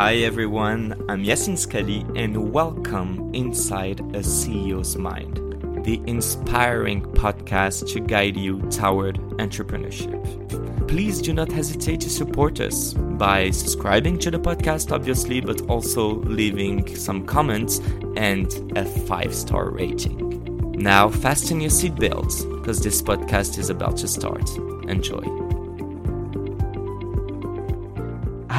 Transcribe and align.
Hi 0.00 0.14
everyone, 0.14 0.94
I'm 1.10 1.22
Yacine 1.22 1.58
Sqalli 1.58 2.10
and 2.18 2.54
welcome 2.54 3.30
inside 3.34 4.00
a 4.00 4.20
CEO's 4.20 4.96
Mind, 4.96 5.36
the 5.84 6.00
inspiring 6.06 7.02
podcast 7.02 7.86
to 7.92 8.00
guide 8.00 8.34
you 8.34 8.62
toward 8.70 9.18
entrepreneurship. 9.36 10.88
Please 10.88 11.20
do 11.20 11.34
not 11.34 11.52
hesitate 11.52 12.00
to 12.00 12.08
support 12.08 12.60
us 12.60 12.94
by 12.94 13.50
subscribing 13.50 14.18
to 14.20 14.30
the 14.30 14.38
podcast, 14.38 14.90
obviously, 14.90 15.42
but 15.42 15.68
also 15.68 16.14
leaving 16.20 16.96
some 16.96 17.26
comments 17.26 17.80
and 18.16 18.72
a 18.78 18.86
five 18.86 19.34
star 19.34 19.68
rating. 19.68 20.72
Now, 20.78 21.10
fasten 21.10 21.60
your 21.60 21.70
seatbelts 21.70 22.50
because 22.58 22.80
this 22.80 23.02
podcast 23.02 23.58
is 23.58 23.68
about 23.68 23.98
to 23.98 24.08
start. 24.08 24.48
Enjoy. 24.88 25.39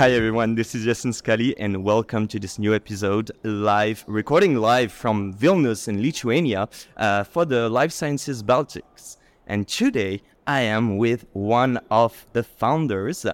Hi 0.02 0.14
everyone, 0.14 0.56
this 0.56 0.74
is 0.74 0.84
Yacine 0.88 1.14
Sqalli 1.14 1.54
and 1.60 1.84
welcome 1.84 2.28
to 2.30 2.40
this 2.40 2.58
new 2.58 2.74
episode 2.74 3.30
live, 3.44 4.04
recording 4.08 4.56
live 4.56 4.92
from 4.92 5.32
Vilnius 5.32 5.88
in 5.88 6.02
Lithuania 6.02 6.68
uh, 6.98 7.24
for 7.24 7.46
the 7.46 7.70
Life 7.70 7.92
Sciences 7.92 8.42
Baltics. 8.42 9.18
And 9.46 9.68
today 9.68 10.24
I 10.48 10.62
am 10.62 10.98
with 10.98 11.28
one 11.34 11.80
of 11.92 12.26
the 12.34 12.42
founders, 12.42 13.28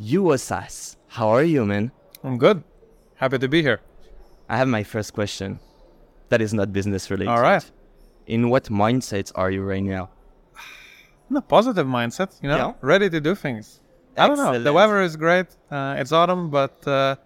Juozas. 0.00 0.94
How 1.08 1.30
are 1.30 1.42
you, 1.42 1.66
man? 1.66 1.90
I'm 2.22 2.38
good. 2.38 2.62
Happy 3.16 3.38
to 3.40 3.48
be 3.48 3.60
here. 3.62 3.80
I 4.48 4.56
have 4.56 4.68
my 4.68 4.84
first 4.84 5.14
question 5.14 5.58
that 6.28 6.40
is 6.40 6.54
not 6.54 6.72
business 6.72 7.10
related. 7.10 7.32
All 7.32 7.42
right. 7.42 7.68
In 8.28 8.50
what 8.50 8.66
mindset 8.66 9.32
are 9.34 9.50
you 9.50 9.64
right 9.64 9.82
now? 9.82 10.10
In 11.28 11.36
a 11.36 11.42
positive 11.42 11.88
mindset, 11.88 12.40
you 12.40 12.48
know, 12.48 12.56
Yeah. 12.56 12.72
ready 12.82 13.10
to 13.10 13.20
do 13.20 13.34
things. 13.34 13.80
I 14.16 14.26
don't 14.28 14.36
know. 14.36 14.62
The 14.62 14.72
weather 14.72 15.00
is 15.02 15.16
great. 15.16 15.46
Uh, 15.70 15.96
it's 15.98 16.12
autumn, 16.12 16.50
but 16.50 16.86
uh, 16.86 17.16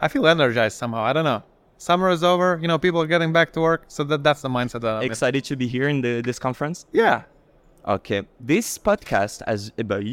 I 0.00 0.08
feel 0.08 0.26
energized 0.26 0.76
somehow. 0.76 1.02
I 1.02 1.12
don't 1.12 1.24
know. 1.24 1.42
Summer 1.78 2.10
is 2.10 2.24
over. 2.24 2.58
You 2.60 2.68
know, 2.68 2.78
people 2.78 3.00
are 3.02 3.06
getting 3.06 3.32
back 3.32 3.52
to 3.52 3.60
work, 3.60 3.84
so 3.88 4.04
that 4.04 4.22
that's 4.22 4.42
the 4.42 4.48
mindset 4.48 4.80
that 4.80 4.96
I'm 4.96 5.02
in. 5.02 5.10
Excited 5.10 5.44
to 5.44 5.56
be 5.56 5.66
here 5.66 5.88
in 5.88 6.00
the, 6.00 6.22
this 6.22 6.38
conference? 6.38 6.86
Yeah. 6.92 7.22
Okay. 7.86 8.22
This 8.40 8.78
podcast, 8.78 9.42
as 9.46 9.72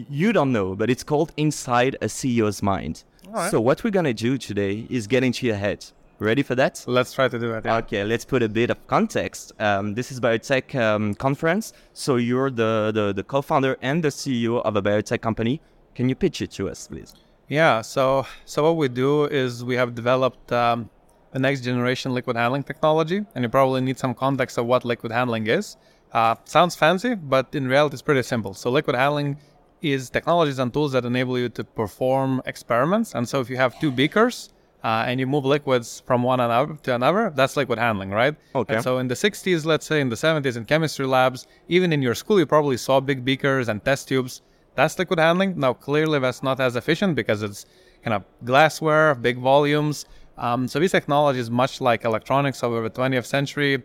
you 0.09 0.33
don't 0.33 0.51
know, 0.51 0.75
but 0.75 0.89
it's 0.89 1.03
called 1.03 1.31
Inside 1.37 1.95
a 2.01 2.05
CEO's 2.05 2.61
Mind. 2.61 3.03
So 3.49 3.59
what 3.59 3.83
we're 3.83 3.89
gonna 3.89 4.13
do 4.13 4.37
today 4.37 4.85
is 4.89 5.07
get 5.07 5.23
into 5.23 5.47
your 5.47 5.55
head. 5.55 5.85
Ready 6.19 6.43
for 6.43 6.55
that? 6.55 6.83
Let's 6.87 7.11
try 7.11 7.27
to 7.27 7.39
do 7.39 7.53
it. 7.53 7.65
Yeah. 7.65 7.77
Okay, 7.77 8.03
let's 8.03 8.23
put 8.23 8.43
a 8.43 8.49
bit 8.49 8.69
of 8.69 8.85
context. 8.87 9.51
Um, 9.59 9.95
this 9.95 10.11
is 10.11 10.19
biotech 10.19 10.75
um, 10.79 11.15
conference. 11.15 11.73
So 11.93 12.17
you're 12.17 12.51
the, 12.51 12.91
the 12.93 13.13
the 13.13 13.23
co-founder 13.23 13.77
and 13.81 14.03
the 14.03 14.09
CEO 14.09 14.61
of 14.63 14.75
a 14.75 14.81
biotech 14.81 15.21
company. 15.21 15.59
Can 15.95 16.09
you 16.09 16.15
pitch 16.15 16.41
it 16.41 16.51
to 16.51 16.69
us, 16.69 16.87
please? 16.87 17.13
Yeah. 17.47 17.81
So, 17.81 18.25
so 18.45 18.63
what 18.63 18.77
we 18.77 18.87
do 18.87 19.25
is 19.25 19.63
we 19.63 19.75
have 19.75 19.93
developed 19.95 20.51
um, 20.51 20.89
the 21.31 21.39
next 21.39 21.61
generation 21.61 22.13
liquid 22.13 22.35
handling 22.35 22.63
technology, 22.63 23.25
and 23.35 23.43
you 23.43 23.49
probably 23.49 23.81
need 23.81 23.97
some 23.99 24.13
context 24.13 24.57
of 24.57 24.65
what 24.65 24.85
liquid 24.85 25.11
handling 25.11 25.47
is. 25.47 25.77
Uh, 26.11 26.35
sounds 26.45 26.75
fancy, 26.75 27.15
but 27.15 27.53
in 27.55 27.67
reality, 27.67 27.93
it's 27.95 28.01
pretty 28.01 28.23
simple. 28.23 28.53
So, 28.53 28.69
liquid 28.69 28.95
handling 28.95 29.37
is 29.81 30.09
technologies 30.09 30.59
and 30.59 30.71
tools 30.71 30.91
that 30.93 31.05
enable 31.05 31.37
you 31.37 31.49
to 31.49 31.63
perform 31.63 32.41
experiments. 32.45 33.15
And 33.15 33.27
so, 33.27 33.41
if 33.41 33.49
you 33.49 33.57
have 33.57 33.79
two 33.79 33.91
beakers 33.91 34.49
uh, 34.83 35.05
and 35.07 35.19
you 35.19 35.25
move 35.25 35.43
liquids 35.43 36.03
from 36.05 36.21
one 36.21 36.39
another 36.39 36.75
to 36.83 36.95
another, 36.95 37.31
that's 37.35 37.57
liquid 37.57 37.79
handling, 37.79 38.11
right? 38.11 38.35
Okay. 38.53 38.75
And 38.75 38.83
so, 38.83 38.99
in 38.99 39.07
the 39.07 39.15
60s, 39.15 39.65
let's 39.65 39.87
say 39.87 40.01
in 40.01 40.09
the 40.09 40.15
70s, 40.15 40.55
in 40.55 40.65
chemistry 40.65 41.07
labs, 41.07 41.47
even 41.67 41.91
in 41.91 42.01
your 42.01 42.15
school, 42.15 42.39
you 42.39 42.45
probably 42.45 42.77
saw 42.77 42.99
big 42.99 43.25
beakers 43.25 43.67
and 43.69 43.83
test 43.83 44.07
tubes. 44.07 44.43
That's 44.75 44.97
liquid 44.97 45.19
handling. 45.19 45.59
Now, 45.59 45.73
clearly, 45.73 46.19
that's 46.19 46.41
not 46.43 46.59
as 46.59 46.75
efficient 46.75 47.15
because 47.15 47.41
it's 47.43 47.65
kind 48.03 48.13
of 48.13 48.23
glassware, 48.43 49.15
big 49.15 49.37
volumes. 49.37 50.05
Um, 50.37 50.67
so, 50.67 50.79
these 50.79 50.91
technologies, 50.91 51.49
much 51.49 51.79
like 51.81 52.05
electronics 52.05 52.63
over 52.63 52.81
the 52.81 52.89
20th 52.89 53.25
century, 53.25 53.83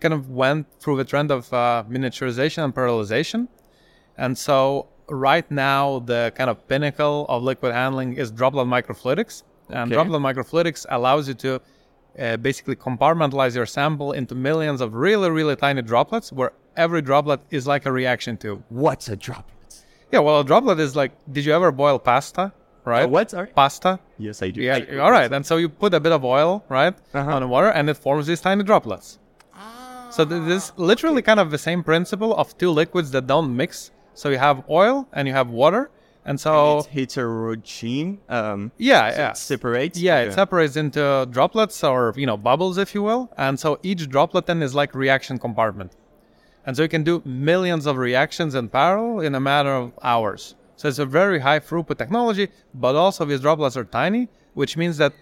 kind 0.00 0.12
of 0.12 0.28
went 0.30 0.66
through 0.80 0.96
the 0.98 1.04
trend 1.04 1.30
of 1.30 1.50
uh, 1.52 1.84
miniaturization 1.88 2.64
and 2.64 2.74
parallelization. 2.74 3.48
And 4.18 4.36
so, 4.36 4.88
right 5.08 5.48
now, 5.50 6.00
the 6.00 6.32
kind 6.36 6.50
of 6.50 6.66
pinnacle 6.68 7.26
of 7.28 7.42
liquid 7.42 7.72
handling 7.72 8.14
is 8.14 8.30
droplet 8.30 8.66
microfluidics. 8.66 9.42
And 9.70 9.90
Okay. 9.92 9.94
droplet 9.94 10.20
microfluidics 10.22 10.84
allows 10.90 11.28
you 11.28 11.34
to 11.34 11.60
uh, 12.18 12.36
basically 12.36 12.76
compartmentalize 12.76 13.54
your 13.54 13.66
sample 13.66 14.12
into 14.12 14.34
millions 14.34 14.80
of 14.80 14.94
really, 14.94 15.30
really 15.30 15.56
tiny 15.56 15.82
droplets, 15.82 16.30
where 16.32 16.52
every 16.76 17.02
droplet 17.02 17.40
is 17.50 17.66
like 17.66 17.84
a 17.86 17.92
reaction 17.92 18.36
tube. 18.36 18.62
What's 18.68 19.08
a 19.08 19.16
droplet? 19.16 19.55
Yeah, 20.12 20.20
well, 20.20 20.40
a 20.40 20.44
droplet 20.44 20.78
is 20.80 20.94
like, 20.96 21.12
did 21.32 21.44
you 21.44 21.52
ever 21.52 21.72
boil 21.72 21.98
pasta? 21.98 22.52
Right? 22.84 23.04
Uh, 23.04 23.08
what? 23.08 23.30
Sorry. 23.32 23.48
Pasta. 23.48 23.98
Yes, 24.18 24.42
I 24.42 24.50
do. 24.50 24.60
Yeah, 24.62 24.78
I- 24.92 24.98
all 24.98 25.10
right. 25.10 25.30
And 25.32 25.44
so 25.44 25.56
you 25.56 25.68
put 25.68 25.92
a 25.92 25.98
bit 26.00 26.12
of 26.12 26.24
oil, 26.24 26.64
right, 26.68 26.94
Uh-huh. 27.12 27.34
on 27.34 27.42
the 27.42 27.48
water, 27.48 27.68
and 27.68 27.90
it 27.90 27.96
forms 27.96 28.26
these 28.28 28.40
tiny 28.40 28.62
droplets. 28.62 29.18
Ah, 29.52 30.06
So 30.10 30.24
th- 30.24 30.42
this 30.46 30.66
is 30.66 30.72
literally 30.76 31.20
kind 31.22 31.40
of 31.40 31.50
the 31.50 31.58
same 31.58 31.82
principle 31.82 32.32
of 32.36 32.56
two 32.58 32.70
liquids 32.70 33.10
that 33.10 33.26
don't 33.26 33.56
mix. 33.56 33.90
So 34.14 34.28
you 34.28 34.38
have 34.38 34.62
oil 34.70 35.08
and 35.12 35.26
you 35.26 35.34
have 35.34 35.50
water, 35.50 35.90
and 36.24 36.38
so 36.40 36.78
It's 36.78 36.86
heterogeneous. 36.86 38.18
Um, 38.28 38.70
yeah, 38.78 39.10
so 39.10 39.16
yeah, 39.18 39.30
it 39.30 39.36
separates. 39.36 39.98
yeah, 39.98 40.18
Okay. 40.18 40.28
it 40.28 40.34
separates 40.34 40.76
into 40.76 41.26
droplets 41.30 41.82
or 41.84 42.14
you 42.16 42.26
know 42.26 42.36
bubbles, 42.36 42.78
if 42.78 42.94
you 42.94 43.02
will. 43.02 43.30
And 43.36 43.58
so 43.58 43.78
each 43.82 44.08
droplet 44.08 44.46
then 44.46 44.62
is 44.62 44.74
like 44.74 44.94
reaction 44.94 45.38
compartment, 45.38 45.92
and 46.66 46.76
so 46.76 46.82
you 46.82 46.88
can 46.88 47.04
do 47.04 47.22
millions 47.24 47.86
of 47.86 47.96
reactions 47.96 48.54
in 48.54 48.68
parallel 48.68 49.20
in 49.20 49.34
a 49.34 49.40
matter 49.40 49.74
of 49.74 49.92
hours. 50.02 50.54
So 50.76 50.88
it's 50.88 50.98
a 50.98 51.06
very 51.06 51.38
high 51.38 51.60
throughput 51.60 51.96
technology, 51.96 52.48
but 52.74 52.94
also 52.96 53.24
these 53.24 53.40
droplets 53.40 53.76
are 53.76 53.84
tiny, 53.84 54.28
which 54.54 54.76
means 54.76 54.98
that 54.98 55.12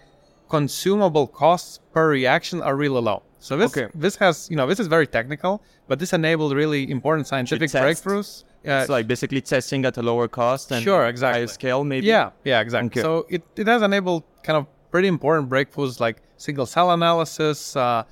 consumable 0.49 1.27
costs 1.27 1.79
per 1.93 2.09
reaction 2.09 2.61
are 2.61 2.75
really 2.75 3.01
low. 3.01 3.23
So 3.39 3.57
this 3.57 3.71
Okay. 3.77 3.87
this 3.95 4.15
has 4.17 4.49
you 4.49 4.55
know 4.57 4.67
this 4.67 4.79
is 4.79 4.87
very 4.87 5.07
technical, 5.07 5.61
but 5.87 5.99
this 5.99 6.13
enabled 6.13 6.53
really 6.53 6.89
important 6.91 7.27
scientific 7.27 7.69
breakthroughs. 7.69 8.43
Yeah, 8.63 8.81
It's 8.81 8.89
like 8.89 9.05
basically 9.07 9.41
testing 9.41 9.85
at 9.85 9.95
a 9.97 10.01
lower 10.01 10.27
cost 10.27 10.71
and 10.71 10.81
Sure, 10.83 11.05
exactly. 11.07 11.41
higher 11.41 11.47
scale, 11.47 11.83
maybe. 11.83 12.07
yeah, 12.07 12.31
yeah, 12.43 12.61
exactly. 12.65 12.87
Okay. 12.87 13.01
So 13.01 13.27
it, 13.29 13.43
it 13.55 13.67
has 13.67 13.81
enabled 13.83 14.23
kind 14.41 14.57
of 14.57 14.65
pretty 14.89 15.07
important 15.07 15.49
breakthroughs 15.51 15.99
like 15.99 16.17
single 16.37 16.65
cell 16.65 16.89
analysis, 16.91 17.75
uh, 17.75 18.03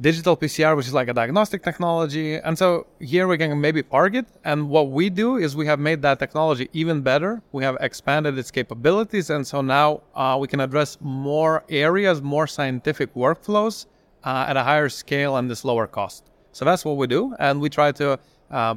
digital 0.00 0.36
PCR, 0.36 0.76
which 0.76 0.86
is 0.86 0.94
like 0.94 1.08
a 1.08 1.12
diagnostic 1.12 1.62
technology. 1.62 2.36
And 2.36 2.58
so 2.58 2.86
here 2.98 3.28
we 3.28 3.38
can 3.38 3.60
maybe 3.60 3.82
park 3.82 4.14
it. 4.14 4.26
And 4.44 4.68
what 4.68 4.90
we 4.90 5.08
do 5.08 5.36
is 5.36 5.54
we 5.54 5.66
have 5.66 5.78
made 5.78 6.02
that 6.02 6.18
technology 6.18 6.68
even 6.72 7.02
better. 7.02 7.42
We 7.52 7.62
have 7.64 7.76
expanded 7.80 8.36
its 8.38 8.50
capabilities. 8.50 9.30
And 9.30 9.46
so 9.46 9.60
now 9.60 10.02
uh, 10.14 10.36
we 10.40 10.48
can 10.48 10.60
address 10.60 10.98
more 11.00 11.64
areas, 11.68 12.20
more 12.20 12.46
scientific 12.46 13.14
workflows 13.14 13.86
uh, 14.24 14.46
at 14.48 14.56
a 14.56 14.64
higher 14.64 14.88
scale 14.88 15.36
and 15.36 15.50
this 15.50 15.64
lower 15.64 15.86
cost. 15.86 16.30
So 16.52 16.64
that's 16.64 16.84
what 16.84 16.96
we 16.96 17.06
do. 17.06 17.34
And 17.38 17.60
we 17.60 17.68
try 17.68 17.92
to 17.92 18.18
uh, 18.50 18.74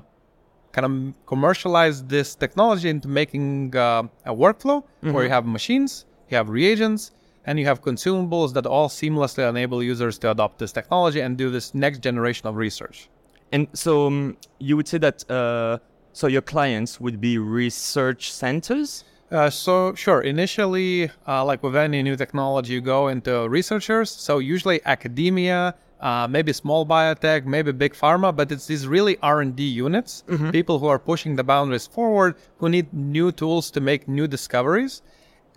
kind 0.71 0.85
of 0.85 1.25
commercialize 1.25 2.03
this 2.03 2.35
technology 2.35 2.89
into 2.89 3.07
making 3.07 3.75
uh, 3.75 4.03
a 4.25 4.33
workflow 4.33 4.83
where 5.13 5.23
you 5.23 5.29
have 5.29 5.45
machines, 5.45 6.05
you 6.29 6.37
have 6.37 6.49
reagents, 6.49 7.11
and 7.47 7.57
you 7.57 7.65
have 7.65 7.81
consumables 7.81 8.53
that 8.53 8.65
all 8.65 8.89
seamlessly 8.89 9.47
enable 9.49 9.81
users 9.81 10.19
to 10.19 10.29
adopt 10.29 10.59
this 10.59 10.73
technology 10.73 11.21
and 11.21 11.37
do 11.37 11.49
this 11.49 11.73
next 11.73 11.99
generation 11.99 12.45
of 12.47 12.57
research. 12.57 13.09
And 13.53 13.67
so 13.73 14.07
um, 14.07 14.37
you 14.59 14.75
would 14.75 14.87
say 14.87 14.97
that 14.99 15.29
uh, 15.31 15.79
so 16.11 16.27
your 16.27 16.41
clients 16.41 16.99
would 16.99 17.21
be 17.21 17.37
research 17.37 18.31
centers. 18.31 19.05
Uh, 19.31 19.49
so 19.49 19.93
sure, 19.95 20.21
initially, 20.21 21.09
uh, 21.27 21.43
like 21.45 21.63
with 21.63 21.75
any 21.75 22.03
new 22.03 22.17
technology, 22.17 22.73
you 22.73 22.81
go 22.81 23.07
into 23.07 23.47
researchers. 23.47 24.11
So 24.11 24.39
usually 24.39 24.81
academia, 24.85 25.75
uh, 26.01 26.27
maybe 26.29 26.51
small 26.51 26.85
biotech, 26.85 27.45
maybe 27.45 27.71
big 27.71 27.93
pharma, 27.93 28.35
but 28.35 28.51
it's 28.51 28.67
these 28.67 28.87
really 28.87 29.17
R&D 29.21 29.63
units, 29.63 30.23
people 30.51 30.79
who 30.79 30.87
are 30.87 30.99
pushing 30.99 31.35
the 31.35 31.43
boundaries 31.43 31.87
forward, 31.87 32.35
who 32.57 32.69
need 32.69 32.93
new 32.93 33.31
tools 33.31 33.71
to 33.71 33.79
make 33.79 34.07
new 34.07 34.27
discoveries. 34.27 35.01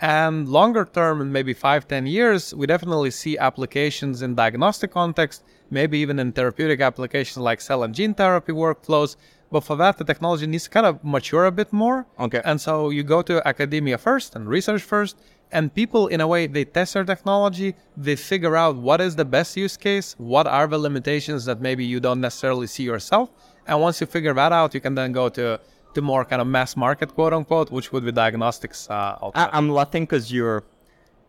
And 0.01 0.49
longer 0.49 0.87
term, 0.87 1.21
in 1.21 1.31
maybe 1.31 1.53
five, 1.53 1.87
ten 1.87 2.07
years, 2.07 2.55
we 2.55 2.67
definitely 2.67 3.11
see 3.11 3.37
applications 3.37 4.23
in 4.23 4.35
diagnostic 4.35 4.93
context, 4.93 5.45
maybe 5.71 5.99
even 5.99 6.19
in 6.19 6.33
therapeutic 6.33 6.81
applications 6.81 7.37
like 7.37 7.61
cell 7.61 7.83
and 7.83 7.95
gene 7.95 8.15
therapy 8.15 8.53
workflows. 8.53 9.17
But 9.53 9.65
for 9.65 9.77
that, 9.77 9.99
the 9.99 10.05
technology 10.05 10.47
needs 10.47 10.65
to 10.65 10.71
kind 10.71 10.87
of 10.87 11.05
mature 11.05 11.45
a 11.45 11.53
bit 11.53 11.73
more. 11.73 12.07
Okay. 12.19 12.41
And 12.45 12.61
so 12.61 12.91
you 12.91 13.03
go 13.03 13.21
to 13.23 13.47
academia 13.47 13.99
first 13.99 14.37
and 14.37 14.49
research 14.49 14.83
first, 14.83 15.19
and 15.53 15.75
people, 15.75 16.07
in 16.07 16.21
a 16.21 16.27
way, 16.27 16.47
they 16.47 16.65
test 16.65 16.95
their 16.95 17.05
technology, 17.05 17.75
they 17.97 18.15
figure 18.17 18.57
out 18.57 18.77
what 18.77 19.01
is 19.01 19.17
the 19.17 19.25
best 19.25 19.57
use 19.57 19.77
case, 19.77 20.15
what 20.17 20.47
are 20.47 20.69
the 20.69 20.79
limitations 20.79 21.45
that 21.45 21.61
maybe 21.61 21.85
you 21.85 21.99
don't 21.99 22.21
necessarily 22.21 22.69
see 22.69 22.85
yourself. 22.85 23.31
And 23.67 23.81
once 23.81 24.01
you 24.01 24.07
figure 24.07 24.33
that 24.33 24.53
out, 24.53 24.73
you 24.75 24.81
can 24.81 24.95
then 24.95 25.13
go 25.13 25.29
to, 25.31 25.61
to 25.95 26.03
more 26.03 26.25
kind 26.25 26.41
of 26.43 26.49
mass 26.49 26.77
market, 26.77 27.15
quote 27.15 27.33
unquote, 27.33 27.71
which 27.71 27.93
would 27.93 28.05
be 28.05 28.13
diagnostics. 28.13 28.89
Uh, 28.91 29.31
I-. 29.35 29.51
I'm 29.53 29.69
laughing 29.69 30.05
because 30.05 30.33
you're 30.33 30.65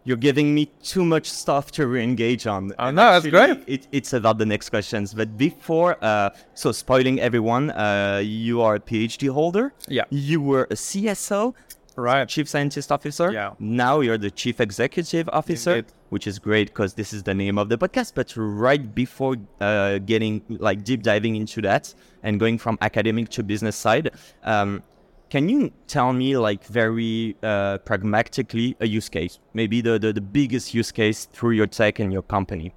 you're 0.03 0.17
giving 0.17 0.55
me 0.55 0.65
too 0.81 1.05
much 1.05 1.29
stuff 1.29 1.71
to 1.71 1.85
re-engage 1.85 2.47
on. 2.47 2.71
Oh, 2.79 2.85
And 2.87 2.95
no, 2.95 3.11
that's 3.11 3.27
great. 3.27 3.59
It, 3.67 3.87
it's 3.91 4.13
about 4.13 4.39
the 4.39 4.45
next 4.47 4.69
questions, 4.71 5.13
but 5.13 5.37
before, 5.37 5.95
uh, 6.03 6.31
so 6.55 6.71
spoiling 6.71 7.19
everyone, 7.19 7.69
uh, 7.69 8.19
you 8.23 8.61
are 8.63 8.75
a 8.75 8.79
PhD 8.79 9.29
holder. 9.29 9.73
Yeah. 9.87 10.05
You 10.09 10.41
were 10.41 10.63
a 10.71 10.75
CSO. 10.75 11.53
Right. 11.95 12.27
chief 12.27 12.47
scientist 12.47 12.91
officer. 12.91 13.31
Yeah. 13.31 13.53
Now 13.59 13.99
you're 13.99 14.17
the 14.17 14.31
chief 14.31 14.59
executive 14.61 15.29
officer, 15.33 15.75
Indeed. 15.77 15.93
which 16.09 16.25
is 16.27 16.39
great 16.39 16.67
because 16.67 16.93
this 16.93 17.13
is 17.13 17.23
the 17.23 17.33
name 17.33 17.57
of 17.57 17.69
the 17.69 17.77
podcast. 17.77 18.13
But 18.15 18.33
right 18.35 18.93
before 18.95 19.35
uh, 19.59 19.97
getting 19.99 20.41
like 20.47 20.83
deep 20.83 21.03
diving 21.03 21.35
into 21.35 21.61
that 21.63 21.93
and 22.23 22.39
going 22.39 22.57
from 22.57 22.77
academic 22.81 23.29
to 23.29 23.43
business 23.43 23.75
side, 23.75 24.11
um, 24.43 24.83
can 25.29 25.47
you 25.47 25.71
tell 25.87 26.11
me 26.13 26.37
like 26.37 26.63
very 26.65 27.35
uh, 27.43 27.77
pragmatically 27.79 28.75
a 28.79 28.87
use 28.87 29.07
case, 29.09 29.39
maybe 29.53 29.81
the, 29.81 29.97
the 29.99 30.11
the 30.13 30.21
biggest 30.21 30.73
use 30.73 30.91
case 30.91 31.25
through 31.25 31.51
your 31.51 31.67
tech 31.67 31.99
and 31.99 32.11
your 32.11 32.21
company? 32.23 32.73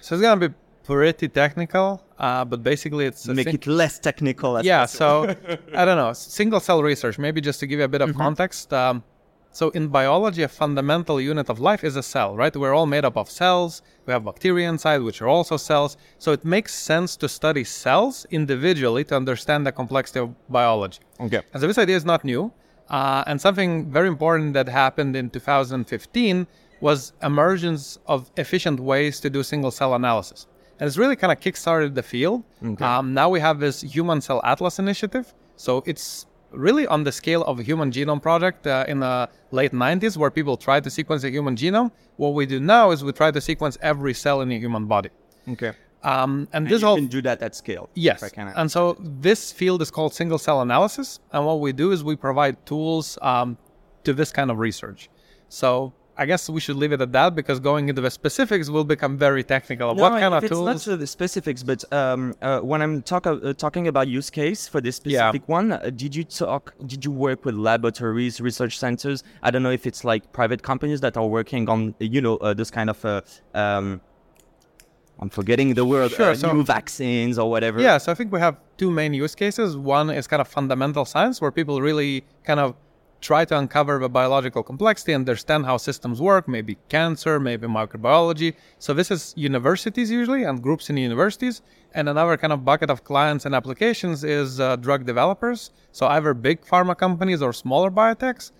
So 0.00 0.14
it's 0.14 0.22
gonna 0.22 0.48
be 0.48 0.54
pretty 0.86 1.28
technical, 1.28 2.02
uh, 2.18 2.44
but 2.44 2.62
basically 2.62 3.04
it's 3.06 3.26
Make 3.26 3.46
sing- 3.46 3.54
it 3.54 3.66
less 3.66 3.98
technical. 3.98 4.50
Yeah. 4.62 4.80
possible. 4.82 5.34
So 5.34 5.58
I 5.80 5.84
don't 5.84 5.96
know. 6.02 6.12
Single 6.12 6.60
cell 6.60 6.82
research. 6.82 7.18
Maybe 7.18 7.40
just 7.40 7.58
to 7.60 7.66
give 7.66 7.78
you 7.80 7.84
a 7.84 7.88
bit 7.96 8.02
of 8.02 8.14
context. 8.16 8.72
Um, 8.72 9.02
so 9.50 9.70
in 9.70 9.88
biology, 9.88 10.42
a 10.42 10.48
fundamental 10.48 11.18
unit 11.18 11.48
of 11.48 11.58
life 11.60 11.82
is 11.82 11.96
a 11.96 12.02
cell, 12.02 12.36
right? 12.36 12.54
We're 12.54 12.74
all 12.74 12.84
made 12.84 13.06
up 13.06 13.16
of 13.16 13.30
cells. 13.30 13.80
We 14.06 14.12
have 14.12 14.22
bacteria 14.24 14.68
inside, 14.68 15.00
which 15.08 15.22
are 15.22 15.28
also 15.28 15.56
cells. 15.56 15.96
So 16.18 16.32
it 16.32 16.44
makes 16.44 16.74
sense 16.74 17.16
to 17.16 17.26
study 17.28 17.64
cells 17.64 18.26
individually 18.30 19.02
to 19.04 19.16
understand 19.16 19.66
the 19.66 19.72
complexity 19.72 20.20
of 20.20 20.28
biology. 20.50 21.00
Okay. 21.20 21.40
And 21.52 21.60
so 21.60 21.66
this 21.66 21.78
idea 21.78 21.96
is 21.96 22.04
not 22.04 22.22
new. 22.22 22.52
Uh, 22.90 23.24
and 23.26 23.40
something 23.40 23.90
very 23.90 24.08
important 24.08 24.52
that 24.54 24.68
happened 24.68 25.16
in 25.16 25.30
2015 25.30 26.46
was 26.80 27.14
emergence 27.22 27.98
of 28.06 28.30
efficient 28.36 28.78
ways 28.78 29.20
to 29.20 29.30
do 29.30 29.42
single 29.42 29.70
cell 29.70 29.94
analysis. 29.94 30.46
And 30.78 30.86
it's 30.86 30.96
really 30.98 31.16
kind 31.16 31.32
of 31.32 31.40
kickstarted 31.40 31.94
the 31.94 32.02
field. 32.02 32.44
Um, 32.82 33.14
now 33.14 33.28
we 33.28 33.40
have 33.40 33.60
this 33.60 33.80
Human 33.82 34.20
Cell 34.20 34.40
Atlas 34.44 34.78
initiative. 34.78 35.32
So 35.56 35.82
it's 35.86 36.26
really 36.50 36.86
on 36.86 37.04
the 37.04 37.12
scale 37.12 37.42
of 37.44 37.58
a 37.58 37.62
human 37.62 37.90
genome 37.90 38.20
project 38.22 38.66
uh, 38.66 38.84
in 38.88 39.00
the 39.00 39.28
late 39.50 39.72
90s 39.72 40.16
where 40.16 40.30
people 40.30 40.56
tried 40.56 40.84
to 40.84 40.90
sequence 40.90 41.22
the 41.22 41.30
human 41.30 41.56
genome. 41.56 41.90
What 42.16 42.34
we 42.34 42.46
do 42.46 42.60
now 42.60 42.90
is 42.90 43.02
we 43.02 43.12
try 43.12 43.30
to 43.30 43.40
sequence 43.40 43.78
every 43.80 44.14
cell 44.14 44.40
in 44.42 44.48
the 44.48 44.58
human 44.58 44.86
body. 44.86 45.10
Okay. 45.48 45.72
Um, 46.02 46.46
and 46.52 46.64
And 46.64 46.66
this 46.68 46.82
you 46.82 46.86
whole 46.86 46.96
can 46.96 47.06
do 47.08 47.22
that 47.22 47.42
at 47.42 47.54
scale. 47.54 47.88
Yes. 47.94 48.22
if 48.22 48.32
I 48.32 48.34
can 48.34 48.48
add. 48.48 48.54
And 48.56 48.70
so 48.70 48.96
this 49.00 49.50
field 49.52 49.82
is 49.82 49.90
called 49.90 50.14
single 50.14 50.38
cell 50.38 50.60
analysis. 50.60 51.20
And 51.32 51.44
what 51.46 51.60
we 51.60 51.72
do 51.72 51.90
is 51.92 52.04
we 52.04 52.16
provide 52.16 52.64
tools 52.66 53.18
um, 53.22 53.56
to 54.04 54.12
this 54.12 54.30
kind 54.30 54.50
of 54.50 54.58
research. 54.58 55.08
So 55.48 55.92
I 56.18 56.24
guess 56.24 56.48
we 56.48 56.60
should 56.60 56.76
leave 56.76 56.92
it 56.92 57.00
at 57.02 57.12
that 57.12 57.34
because 57.34 57.60
going 57.60 57.88
into 57.90 58.00
the 58.00 58.10
specifics 58.10 58.70
will 58.70 58.84
become 58.84 59.18
very 59.18 59.44
technical. 59.44 59.94
No, 59.94 60.02
what 60.02 60.12
kind 60.20 60.32
of 60.32 60.44
it's 60.44 60.50
tools? 60.50 60.64
not 60.64 60.78
to 60.78 60.96
the 60.96 61.06
specifics, 61.06 61.62
but 61.62 61.84
um, 61.92 62.34
uh, 62.40 62.60
when 62.60 62.80
I'm 62.80 63.02
talk, 63.02 63.26
uh, 63.26 63.52
talking 63.52 63.86
about 63.88 64.08
use 64.08 64.30
case 64.30 64.66
for 64.66 64.80
this 64.80 64.98
Yeah. 65.04 65.28
specific 65.28 65.46
one, 65.48 65.72
uh, 65.72 65.90
did 65.94 66.16
you 66.16 66.24
talk? 66.24 66.74
Did 66.86 67.04
you 67.04 67.10
work 67.10 67.44
with 67.44 67.54
laboratories, 67.54 68.40
research 68.40 68.78
centers? 68.78 69.24
I 69.42 69.50
don't 69.50 69.62
know 69.62 69.70
if 69.70 69.86
it's 69.86 70.04
like 70.04 70.32
private 70.32 70.62
companies 70.62 71.00
that 71.02 71.16
are 71.18 71.26
working 71.26 71.68
on, 71.68 71.94
you 71.98 72.20
know, 72.22 72.36
uh, 72.38 72.54
this 72.54 72.70
kind 72.70 72.88
of. 72.88 73.04
Uh, 73.04 73.20
um, 73.54 74.00
I'm 75.18 75.30
forgetting 75.30 75.72
the 75.74 75.84
word. 75.84 76.10
Sure, 76.12 76.30
uh, 76.30 76.34
so- 76.34 76.52
new 76.52 76.62
vaccines 76.64 77.38
or 77.38 77.50
whatever. 77.50 77.80
Yeah, 77.80 77.96
so 77.98 78.12
I 78.12 78.14
think 78.14 78.32
we 78.32 78.40
have 78.40 78.56
two 78.76 78.90
main 78.90 79.12
use 79.14 79.34
cases. 79.34 79.76
One 79.76 80.10
is 80.10 80.26
kind 80.26 80.40
of 80.42 80.48
fundamental 80.48 81.04
science, 81.06 81.40
where 81.40 81.50
people 81.50 81.80
really 81.80 82.24
kind 82.44 82.60
of 82.60 82.74
try 83.20 83.44
to 83.44 83.56
uncover 83.58 83.98
the 83.98 84.08
biological 84.08 84.62
complexity, 84.62 85.14
understand 85.14 85.64
how 85.66 85.76
systems 85.76 86.20
work, 86.20 86.46
maybe 86.48 86.76
cancer, 86.88 87.40
maybe 87.40 87.66
microbiology. 87.66 88.54
So 88.78 88.92
this 88.94 89.10
is 89.10 89.32
universities 89.36 90.10
usually 90.10 90.44
and 90.44 90.62
groups 90.62 90.90
in 90.90 90.96
universities. 90.96 91.62
And 91.94 92.08
another 92.08 92.36
kind 92.36 92.52
of 92.52 92.64
bucket 92.64 92.90
of 92.90 93.04
clients 93.04 93.46
and 93.46 93.54
applications 93.54 94.22
is 94.22 94.60
uh, 94.60 94.76
drug 94.76 95.06
developers. 95.06 95.70
So 95.92 96.06
either 96.08 96.34
big 96.34 96.60
pharma 96.62 96.96
companies 96.96 97.40
or 97.40 97.52
smaller 97.52 97.90
biotechs 97.90 98.52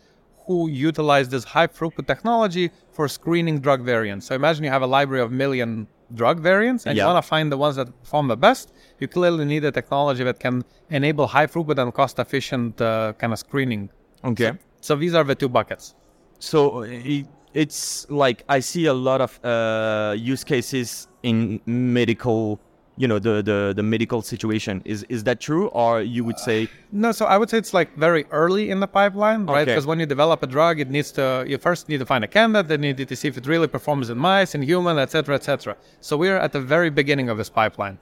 who 0.47 0.69
utilize 0.69 1.29
this 1.29 1.44
high 1.44 1.67
throughput 1.67 2.06
technology 2.06 2.70
for 2.93 3.08
screening 3.08 3.58
drug 3.61 3.82
variants. 3.82 4.26
So 4.26 4.35
imagine 4.35 4.64
you 4.64 4.70
have 4.70 4.82
a 4.82 4.87
library 4.87 5.23
of 5.23 5.32
million 5.32 5.88
drug 6.14 6.38
variants 6.41 6.87
and 6.87 6.97
Yeah. 6.97 7.03
you 7.03 7.12
want 7.12 7.23
to 7.23 7.29
find 7.29 7.50
the 7.50 7.56
ones 7.58 7.76
that 7.76 7.88
perform 8.03 8.29
the 8.29 8.37
best. 8.37 8.73
You 9.00 9.08
clearly 9.08 9.44
need 9.44 9.64
a 9.64 9.73
technology 9.73 10.23
that 10.25 10.38
can 10.38 10.64
enable 10.88 11.26
high 11.26 11.47
throughput 11.49 11.79
and 11.79 11.93
cost 11.93 12.19
efficient 12.19 12.81
uh, 12.81 13.12
kind 13.19 13.32
of 13.32 13.38
screening. 13.41 13.91
Okay. 14.26 14.52
So 14.81 14.96
these 14.96 15.14
are 15.14 15.25
the 15.25 15.34
two 15.34 15.49
buckets. 15.49 15.94
So 16.38 16.82
it, 16.82 17.26
it's 17.55 18.08
like 18.11 18.44
I 18.49 18.61
see 18.61 18.87
a 18.87 18.94
lot 18.94 19.20
of 19.20 19.44
uh, 19.44 20.14
use 20.17 20.44
cases 20.44 21.08
in 21.23 21.61
medical. 21.67 22.61
You 22.99 23.06
know 23.06 23.19
the, 23.19 23.43
the 23.43 23.75
the 23.76 23.82
medical 23.82 24.23
situation. 24.23 24.81
Is 24.87 25.05
is 25.11 25.25
that 25.25 25.38
true, 25.38 25.67
or 25.69 26.00
you 26.00 26.25
would 26.25 26.38
say 26.38 26.69
No, 26.93 27.12
so 27.12 27.26
I 27.26 27.37
would 27.37 27.50
say 27.50 27.58
it's 27.58 27.75
like 27.75 27.94
very 27.96 28.25
early 28.31 28.70
in 28.70 28.81
the 28.81 28.87
pipeline, 28.87 29.44
right? 29.44 29.62
Okay. 29.62 29.73
Because 29.73 29.87
when 29.87 30.00
you 30.00 30.06
develop 30.06 30.43
a 30.43 30.46
drug, 30.46 30.81
it 30.81 30.88
needs 30.88 31.12
to 31.12 31.44
you 31.46 31.58
first 31.58 31.90
need 31.90 31.99
to 31.99 32.06
find 32.06 32.25
a 32.25 32.26
candidate, 32.26 32.69
then 32.69 32.82
you 32.82 32.94
need 32.94 33.08
to 33.08 33.17
see 33.17 33.29
if 33.29 33.37
it 33.37 33.46
really 33.46 33.69
performs 33.69 34.08
in 34.08 34.17
mice, 34.17 34.55
in 34.55 34.62
human, 34.62 34.99
etc., 34.99 35.34
etc. 35.34 35.76
So 36.00 36.17
we 36.17 36.31
are 36.31 36.38
at 36.38 36.52
the 36.52 36.61
very 36.61 36.88
beginning 36.88 37.29
of 37.29 37.37
this 37.37 37.50
pipeline. 37.50 37.99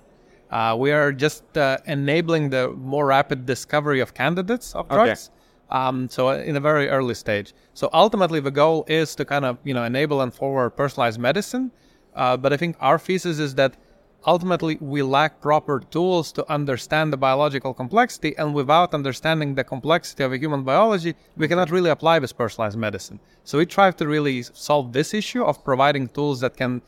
Uh, 0.50 0.77
we 0.79 0.93
are 0.93 1.11
just 1.12 1.59
uh, 1.59 1.79
enabling 1.87 2.50
the 2.50 2.69
more 2.69 3.06
rapid 3.06 3.47
discovery 3.47 3.99
of 3.99 4.15
candidates 4.15 4.77
of 4.77 4.88
Okay. 4.93 5.17
Um, 5.71 6.09
so 6.09 6.29
uh, 6.29 6.37
in 6.37 6.57
a 6.57 6.61
very 6.61 6.89
early 6.89 7.15
stage. 7.15 7.55
So 7.73 7.89
ultimately, 7.93 8.41
the 8.41 8.51
goal 8.51 8.85
is 8.87 9.15
to 9.17 9.25
kind 9.25 9.45
of 9.45 9.59
you 9.65 9.75
know 9.75 9.85
enable 9.85 10.21
and 10.21 10.33
forward 10.33 10.71
personalized 10.71 11.19
medicine. 11.19 11.71
Uh, 12.15 12.37
but 12.37 12.53
I 12.53 12.57
think 12.57 12.77
our 12.81 12.99
thesis 12.99 13.39
is 13.39 13.55
that 13.57 13.77
ultimately 14.27 14.79
we 14.81 15.03
lack 15.03 15.41
proper 15.41 15.81
tools 15.91 16.33
to 16.33 16.51
understand 16.51 17.13
the 17.13 17.17
biological 17.17 17.75
complexity 17.75 18.35
and 18.39 18.55
without 18.55 18.95
understanding 18.95 19.55
the 19.55 19.65
complexity 19.65 20.23
of 20.23 20.33
human 20.33 20.63
biology 20.63 21.15
we 21.37 21.47
cannot 21.47 21.71
really 21.71 21.91
apply 21.91 22.19
this 22.19 22.33
personalized 22.33 22.79
medicine 22.79 23.21
so 23.43 23.59
we 23.59 23.67
try 23.67 23.91
to 23.91 24.07
really 24.07 24.43
solve 24.43 24.93
this 24.93 25.13
issue 25.13 25.45
of 25.45 25.63
providing 25.65 26.09
tools 26.09 26.41
that 26.41 26.57
can 26.57 26.81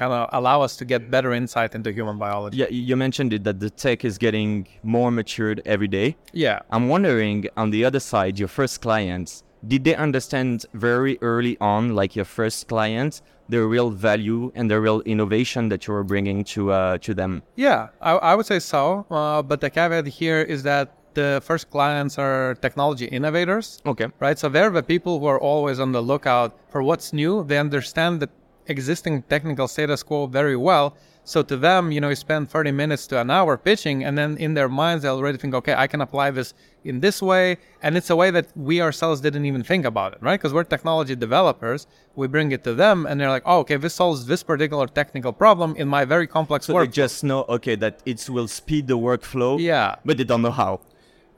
kind 0.00 0.12
of 0.18 0.22
allow 0.38 0.58
us 0.66 0.72
to 0.80 0.84
get 0.92 1.00
better 1.16 1.30
insight 1.40 1.70
into 1.78 1.90
human 1.98 2.16
biology 2.24 2.56
yeah? 2.60 2.68
You 2.88 2.96
mentioned 3.06 3.30
it 3.36 3.42
that 3.48 3.58
the 3.64 3.70
tech 3.84 3.98
is 4.10 4.14
getting 4.26 4.50
more 4.96 5.10
matured 5.20 5.58
every 5.74 5.88
day. 5.98 6.08
yeah 6.44 6.58
I'm 6.74 6.86
wondering 6.94 7.38
on 7.62 7.68
the 7.74 7.82
other 7.88 8.02
side, 8.12 8.34
your 8.42 8.52
first 8.58 8.74
clients, 8.86 9.30
did 9.72 9.80
they 9.86 9.96
understand 10.06 10.54
very 10.88 11.14
early 11.30 11.54
on, 11.74 11.82
like 12.00 12.12
your 12.18 12.28
first 12.38 12.58
clients, 12.72 13.14
the 13.54 13.60
real 13.74 13.90
value 14.08 14.42
and 14.54 14.64
the 14.72 14.78
real 14.86 15.00
innovation 15.14 15.62
that 15.70 15.80
you 15.86 15.90
were 15.96 16.04
bringing 16.12 16.38
to 16.54 16.60
uh, 16.70 16.98
to 17.06 17.10
them? 17.20 17.32
Yeah, 17.66 17.80
I, 18.00 18.12
I 18.30 18.32
would 18.36 18.46
say 18.52 18.60
so. 18.74 18.82
Uh, 19.10 19.42
but 19.50 19.58
the 19.64 19.70
caveat 19.78 20.06
here 20.20 20.40
is 20.54 20.60
that 20.70 20.86
the 21.14 21.30
first 21.48 21.64
clients 21.74 22.14
are 22.26 22.54
technology 22.66 23.06
innovators, 23.18 23.66
Okay. 23.92 24.06
right? 24.20 24.38
So 24.38 24.46
they're 24.54 24.70
the 24.70 24.86
people 24.94 25.18
who 25.20 25.26
are 25.34 25.40
always 25.50 25.80
on 25.84 25.90
the 25.92 26.02
lookout 26.12 26.50
for 26.72 26.80
what's 26.88 27.08
new. 27.12 27.32
They 27.50 27.58
understand 27.58 28.12
the 28.22 28.28
existing 28.68 29.22
technical 29.22 29.68
status 29.68 30.02
quo 30.02 30.26
very 30.26 30.56
well. 30.56 30.96
So 31.24 31.42
to 31.42 31.58
them, 31.58 31.92
you 31.92 32.00
know, 32.00 32.08
you 32.08 32.14
spend 32.14 32.48
30 32.48 32.72
minutes 32.72 33.06
to 33.08 33.20
an 33.20 33.30
hour 33.30 33.58
pitching, 33.58 34.02
and 34.02 34.16
then 34.16 34.38
in 34.38 34.54
their 34.54 34.68
minds, 34.68 35.02
they 35.02 35.10
already 35.10 35.36
think, 35.36 35.52
okay, 35.54 35.74
I 35.74 35.86
can 35.86 36.00
apply 36.00 36.30
this 36.30 36.54
in 36.84 37.00
this 37.00 37.20
way. 37.20 37.58
And 37.82 37.98
it's 37.98 38.08
a 38.08 38.16
way 38.16 38.30
that 38.30 38.46
we 38.56 38.80
ourselves 38.80 39.20
didn't 39.20 39.44
even 39.44 39.62
think 39.62 39.84
about 39.84 40.14
it, 40.14 40.22
right? 40.22 40.40
Because 40.40 40.54
we're 40.54 40.64
technology 40.64 41.14
developers. 41.14 41.86
We 42.16 42.28
bring 42.28 42.50
it 42.52 42.64
to 42.64 42.72
them, 42.72 43.04
and 43.04 43.20
they're 43.20 43.28
like, 43.28 43.42
oh, 43.44 43.58
okay, 43.58 43.76
this 43.76 43.92
solves 43.92 44.24
this 44.24 44.42
particular 44.42 44.86
technical 44.86 45.34
problem 45.34 45.76
in 45.76 45.86
my 45.86 46.06
very 46.06 46.26
complex 46.26 46.64
So 46.64 46.72
work. 46.72 46.88
they 46.88 46.92
just 46.92 47.22
know, 47.22 47.44
okay, 47.50 47.74
that 47.76 48.00
it 48.06 48.26
will 48.30 48.48
speed 48.48 48.86
the 48.86 48.96
workflow. 48.96 49.60
Yeah. 49.60 49.96
But 50.06 50.16
they 50.16 50.24
don't 50.24 50.40
know 50.40 50.50
how. 50.50 50.80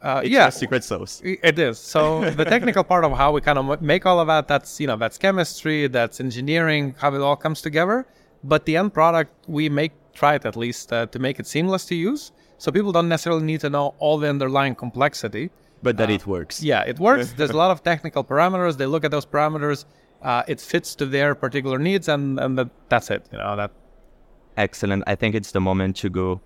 Uh, 0.02 0.22
It's 0.24 0.30
yeah, 0.30 0.48
a 0.48 0.52
secret 0.52 0.82
sauce. 0.84 1.20
It 1.24 1.58
is. 1.58 1.78
So 1.78 2.30
the 2.40 2.44
technical 2.44 2.84
part 2.84 3.04
of 3.04 3.12
how 3.12 3.32
we 3.32 3.40
kind 3.40 3.58
of 3.58 3.82
make 3.82 4.06
all 4.06 4.18
of 4.20 4.26
that, 4.28 4.48
that's 4.48 4.80
you 4.80 4.86
know, 4.86 4.96
that's 4.96 5.18
chemistry, 5.18 5.86
that's 5.88 6.20
engineering, 6.20 6.94
how 6.98 7.14
it 7.14 7.20
all 7.20 7.36
comes 7.36 7.60
together. 7.60 8.06
But 8.42 8.64
the 8.64 8.76
end 8.76 8.94
product, 8.94 9.32
we 9.46 9.68
make 9.68 9.92
try 10.14 10.34
it 10.34 10.44
at 10.44 10.56
least 10.56 10.92
uh, 10.92 11.06
to 11.06 11.18
make 11.18 11.38
it 11.38 11.46
seamless 11.46 11.84
to 11.86 11.94
use. 11.94 12.32
So 12.58 12.70
people 12.70 12.92
don't 12.92 13.08
necessarily 13.08 13.44
need 13.44 13.60
to 13.60 13.70
know 13.70 13.94
all 13.98 14.18
the 14.18 14.28
underlying 14.28 14.74
complexity. 14.74 15.50
But 15.82 15.96
that 15.96 16.10
it 16.10 16.26
works. 16.26 16.62
Yeah, 16.62 16.82
it 16.82 16.98
works. 16.98 17.32
There's 17.36 17.50
a 17.50 17.56
lot 17.56 17.70
of 17.70 17.82
technical 17.82 18.22
parameters. 18.22 18.76
They 18.76 18.86
look 18.86 19.04
at 19.04 19.10
those 19.10 19.24
parameters. 19.24 19.86
Uh, 20.22 20.42
it 20.46 20.60
fits 20.60 20.94
to 20.96 21.06
their 21.06 21.34
particular 21.34 21.78
needs, 21.78 22.08
and 22.08 22.38
and 22.38 22.58
that, 22.58 22.68
that's 22.90 23.10
it. 23.10 23.26
You 23.32 23.38
know 23.38 23.56
that. 23.56 23.70
Excellent. 24.56 25.04
I 25.06 25.14
think 25.14 25.34
it's 25.34 25.52
the 25.52 25.60
moment 25.60 25.96
to 25.96 26.10
go 26.10 26.40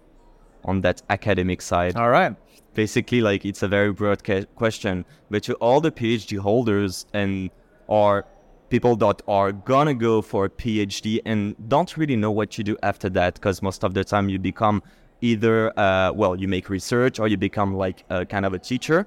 on 0.64 0.82
that 0.82 1.02
academic 1.11 1.61
side. 1.61 1.96
All 1.96 2.11
right. 2.11 2.37
Basically 2.75 3.21
like 3.21 3.45
it's 3.45 3.62
a 3.62 3.69
very 3.69 3.93
broad 3.93 4.23
ca- 4.25 4.45
question 4.57 5.04
but 5.31 5.43
to 5.43 5.54
all 5.54 5.81
the 5.81 5.90
phd 5.93 6.38
holders 6.38 7.07
and 7.12 7.50
or 7.87 8.25
people 8.71 8.97
that 8.97 9.23
are 9.28 9.52
gonna 9.52 9.95
go 9.95 10.21
for 10.23 10.47
a 10.47 10.50
phd 10.50 11.21
and 11.25 11.54
don't 11.69 11.97
really 11.97 12.16
know 12.16 12.31
what 12.31 12.59
you 12.59 12.64
do 12.64 12.76
after 12.83 13.09
that 13.11 13.35
because 13.35 13.62
most 13.62 13.85
of 13.85 13.95
the 13.95 14.04
time 14.04 14.28
you 14.28 14.38
become 14.38 14.83
either 15.21 15.57
uh, 15.78 16.12
well 16.12 16.35
you 16.37 16.49
make 16.49 16.69
research 16.69 17.19
or 17.21 17.28
you 17.28 17.37
become 17.37 17.75
like 17.75 18.04
a 18.11 18.26
kind 18.26 18.45
of 18.45 18.52
a 18.52 18.59
teacher 18.59 19.07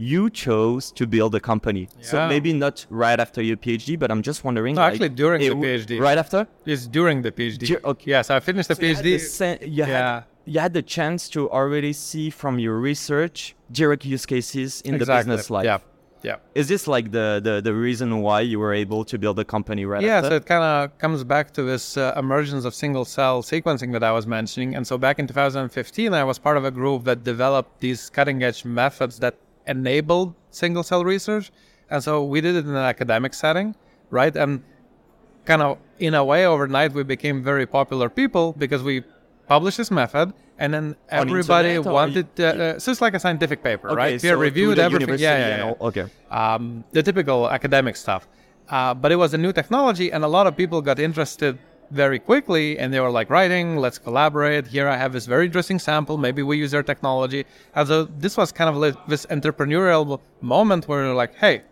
you 0.00 0.30
chose 0.30 0.92
to 0.92 1.06
build 1.08 1.34
a 1.34 1.40
company 1.40 1.88
so 2.00 2.28
maybe 2.28 2.52
not 2.52 2.86
right 2.88 3.18
after 3.18 3.42
your 3.42 3.56
phd 3.56 3.98
but 3.98 4.10
i'm 4.12 4.22
just 4.22 4.44
wondering 4.44 4.74
No, 4.76 4.82
like, 4.82 4.92
actually 4.92 5.08
during 5.10 5.42
it 5.42 5.48
the 5.50 5.54
PhD. 5.56 6.00
right 6.00 6.18
after 6.18 6.46
It's 6.66 6.86
during 6.86 7.22
the 7.22 7.32
PhD. 7.32 7.66
Dur- 7.66 7.80
okay. 7.84 8.10
Yes, 8.12 8.30
I 8.30 8.38
finished 8.40 8.68
the 8.68 8.76
So 8.76 8.82
you 8.82 8.94
had 8.94 9.04
PhD. 9.04 9.12
the 9.12 9.18
sen- 9.18 9.58
you, 9.62 9.82
had, 9.84 9.90
Yeah. 9.90 10.22
You 10.48 10.60
had 10.60 10.72
the 10.72 10.82
chance 10.82 11.28
to 11.30 11.50
already 11.50 11.92
see 11.92 12.30
from 12.30 12.58
your 12.58 12.78
research 12.78 13.54
direct 13.70 14.04
use 14.04 14.24
cases 14.26 14.80
in 14.82 14.98
the 14.98 15.06
business 15.06 15.50
life. 15.50 15.64
Yeah. 15.64 15.78
Yeah. 16.22 16.36
Is 16.54 16.66
this 16.66 16.88
like 16.88 17.12
the, 17.12 17.40
the, 17.42 17.60
the 17.60 17.72
reason 17.72 18.22
why 18.22 18.40
you 18.40 18.58
were 18.58 18.74
able 18.74 19.04
to 19.04 19.18
build 19.18 19.38
a 19.38 19.44
company 19.44 19.84
right 19.84 20.02
Yeah, 20.02 20.16
after? 20.16 20.30
so 20.30 20.36
it 20.36 20.46
kind 20.46 20.64
of 20.64 20.98
comes 20.98 21.22
back 21.22 21.52
to 21.52 21.62
this 21.62 21.96
uh, 21.96 22.12
emergence 22.16 22.64
of 22.64 22.74
single 22.74 23.04
cell 23.04 23.40
sequencing 23.40 23.92
that 23.92 24.02
I 24.02 24.10
was 24.10 24.26
mentioning. 24.26 24.74
And 24.74 24.84
so 24.84 24.98
back 24.98 25.20
in 25.20 25.28
2015, 25.28 26.12
I 26.14 26.24
was 26.24 26.38
part 26.40 26.56
of 26.56 26.64
a 26.64 26.72
group 26.72 27.04
that 27.04 27.22
developed 27.22 27.78
these 27.80 28.10
cutting 28.10 28.42
edge 28.42 28.64
methods 28.64 29.20
that 29.20 29.36
enabled 29.68 30.34
single 30.50 30.82
cell 30.82 31.04
research. 31.04 31.52
And 31.88 32.02
so 32.02 32.24
we 32.24 32.40
did 32.40 32.56
it 32.56 32.64
in 32.64 32.70
an 32.70 32.76
academic 32.94 33.32
setting, 33.32 33.76
right? 34.10 34.34
And 34.34 34.64
kind 35.44 35.62
of 35.62 35.78
in 36.00 36.14
a 36.14 36.24
way, 36.24 36.46
overnight, 36.46 36.92
we 36.94 37.04
became 37.04 37.44
very 37.44 37.66
popular 37.66 38.08
people 38.08 38.54
because 38.58 38.82
we 38.82 39.04
published 39.48 39.78
this 39.78 39.90
method. 39.90 40.32
And 40.60 40.74
then 40.74 40.96
everybody 41.08 41.78
wanted, 41.78 42.26
uh, 42.38 42.44
uh, 42.44 42.78
so 42.80 42.90
it's 42.92 43.00
like 43.00 43.14
a 43.14 43.20
scientific 43.20 43.62
paper, 43.62 43.88
Okay, 43.90 43.96
right? 43.96 44.20
so 44.20 44.24
Peer 44.26 44.34
through 44.34 44.42
reviewed, 44.42 44.78
everything. 44.78 45.18
Yeah, 45.18 45.38
yeah, 45.38 45.56
yeah 45.56 45.64
all- 45.70 45.88
Okay. 45.88 46.06
um, 46.30 46.84
the 46.92 47.02
typical 47.02 47.48
academic 47.48 47.94
stuff. 47.96 48.26
Uh, 48.68 48.92
but 49.02 49.12
it 49.12 49.16
was 49.16 49.32
a 49.34 49.38
new 49.38 49.52
technology, 49.52 50.10
and 50.12 50.24
a 50.24 50.28
lot 50.28 50.46
of 50.48 50.56
people 50.56 50.82
got 50.82 50.98
interested 50.98 51.58
very 51.90 52.18
quickly, 52.18 52.78
and 52.78 52.92
they 52.92 53.00
were 53.00 53.10
like, 53.18 53.30
writing, 53.30 53.76
let's 53.84 53.98
collaborate. 53.98 54.66
Here 54.66 54.88
I 54.88 54.96
have 54.96 55.12
this 55.12 55.26
very 55.26 55.46
interesting 55.46 55.78
sample. 55.78 56.18
Maybe 56.18 56.42
we 56.42 56.58
use 56.58 56.72
their 56.72 56.82
technology. 56.82 57.46
And 57.74 57.88
so 57.88 58.04
this 58.24 58.36
was 58.36 58.52
kind 58.52 58.68
of 58.68 58.76
like 58.76 58.96
this 59.06 59.24
entrepreneurial 59.26 60.20
moment 60.42 60.86
where 60.88 61.04
you're 61.04 61.14
like, 61.24 61.34
hey, 61.36 61.62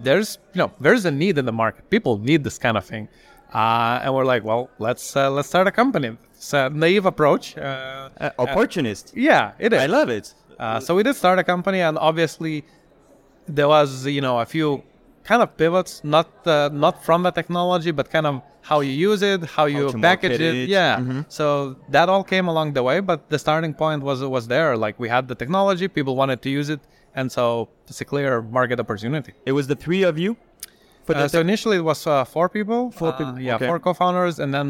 there's 0.00 0.38
you 0.54 0.58
know 0.60 0.72
there's 0.80 1.04
a 1.04 1.10
need 1.10 1.36
in 1.38 1.44
the 1.44 1.52
market. 1.52 1.88
People 1.90 2.18
need 2.18 2.42
this 2.44 2.58
kind 2.58 2.76
of 2.76 2.84
thing, 2.84 3.08
uh, 3.54 4.00
and 4.02 4.14
we're 4.14 4.24
like, 4.24 4.42
well, 4.44 4.70
let's 4.78 5.14
uh, 5.14 5.30
let's 5.30 5.48
start 5.48 5.66
a 5.66 5.70
company. 5.82 6.16
It's 6.40 6.54
a 6.54 6.70
naive 6.84 7.04
approach. 7.12 7.44
Uh, 7.56 8.08
Uh, 8.18 8.30
opportunist. 8.44 9.04
yeah, 9.28 9.52
it 9.66 9.70
is. 9.74 9.80
I 9.82 9.86
love 9.98 10.08
it. 10.18 10.26
Uh, 10.58 10.80
so 10.80 10.94
we 10.96 11.02
did 11.02 11.14
start 11.22 11.38
a 11.38 11.44
company, 11.44 11.80
and 11.88 11.96
obviously 11.98 12.54
there 13.56 13.68
was 13.76 13.90
you 14.16 14.22
know 14.26 14.36
a 14.40 14.46
few 14.54 14.68
kind 15.28 15.42
of 15.44 15.48
pivots, 15.62 15.92
not 16.02 16.28
uh, 16.46 16.70
not 16.86 16.94
from 17.06 17.22
the 17.26 17.30
technology, 17.40 17.90
but 17.98 18.06
kind 18.16 18.26
of 18.30 18.34
how 18.70 18.78
you 18.80 18.92
use 19.10 19.20
it, 19.32 19.40
how 19.56 19.66
you 19.76 19.90
to 19.92 19.98
package 20.08 20.40
it. 20.48 20.54
it. 20.62 20.68
Yeah. 20.78 20.98
Mhm. 21.00 21.24
So 21.38 21.44
that 21.96 22.06
all 22.12 22.24
came 22.34 22.46
along 22.52 22.68
the 22.78 22.82
way, 22.88 22.98
but 23.10 23.18
the 23.32 23.38
starting 23.46 23.74
point 23.82 24.00
was 24.08 24.18
was 24.36 24.44
there. 24.54 24.70
Like 24.84 24.94
we 25.04 25.08
had 25.16 25.24
the 25.32 25.34
technology, 25.42 25.86
people 25.98 26.14
wanted 26.22 26.38
to 26.46 26.50
use 26.60 26.68
it, 26.76 26.80
and 27.18 27.26
so 27.36 27.68
it's 27.90 28.00
a 28.00 28.06
clear 28.12 28.30
market 28.58 28.78
opportunity. 28.84 29.32
It 29.50 29.52
was 29.58 29.66
the 29.72 29.76
three 29.84 30.04
of 30.10 30.16
you? 30.24 30.30
Uh, 31.08 31.26
so 31.34 31.40
initially 31.40 31.76
it 31.82 31.86
was 31.92 32.06
uh, 32.06 32.12
four 32.34 32.48
people. 32.48 32.80
Four 33.00 33.12
people, 33.18 33.34
yeah, 33.40 33.56
okay. 33.56 33.66
four 33.68 33.78
co-founders, 33.86 34.38
and 34.42 34.50
then 34.56 34.68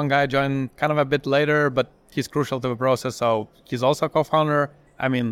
one 0.00 0.08
guy 0.08 0.22
joined 0.36 0.74
kind 0.80 0.92
of 0.94 0.98
a 0.98 1.04
bit 1.14 1.24
later, 1.36 1.60
but 1.78 1.86
he's 2.14 2.28
crucial 2.34 2.58
to 2.64 2.68
the 2.72 2.76
process, 2.86 3.14
so 3.22 3.48
he's 3.70 3.82
also 3.88 4.02
a 4.06 4.10
co-founder. 4.16 4.62
I 4.98 5.06
mean, 5.14 5.28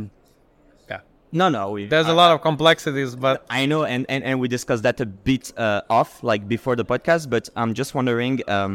yeah, 0.90 1.00
no, 1.40 1.46
no. 1.49 1.62
We, 1.75 1.87
there's 1.94 2.11
a 2.16 2.18
lot 2.23 2.30
of 2.35 2.38
complexities, 2.50 3.11
but 3.26 3.37
I 3.61 3.66
know, 3.70 3.85
and, 3.85 4.02
and, 4.08 4.20
and 4.28 4.35
we 4.42 4.46
discussed 4.49 4.82
that 4.88 5.00
a 5.00 5.06
bit 5.30 5.44
uh, 5.56 5.99
off, 5.99 6.11
like 6.30 6.42
before 6.56 6.75
the 6.80 6.85
podcast, 6.85 7.30
but 7.35 7.44
I'm 7.61 7.73
just 7.80 7.90
wondering 7.99 8.35
um, 8.49 8.75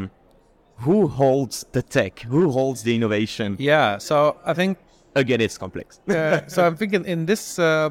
who 0.86 0.98
holds 1.08 1.66
the 1.76 1.84
tech? 1.96 2.14
Who 2.34 2.42
holds 2.58 2.80
the 2.88 2.94
innovation? 3.00 3.50
yeah. 3.60 3.98
So 4.10 4.38
I 4.52 4.54
think 4.54 4.78
Again, 5.16 5.42
it's 5.42 5.58
complex. 5.58 6.00
uh, 6.08 6.48
so. 6.48 6.66
I'm 6.66 6.76
thinking 6.82 7.04
in 7.06 7.26
this. 7.26 7.60
Uh, 7.60 7.90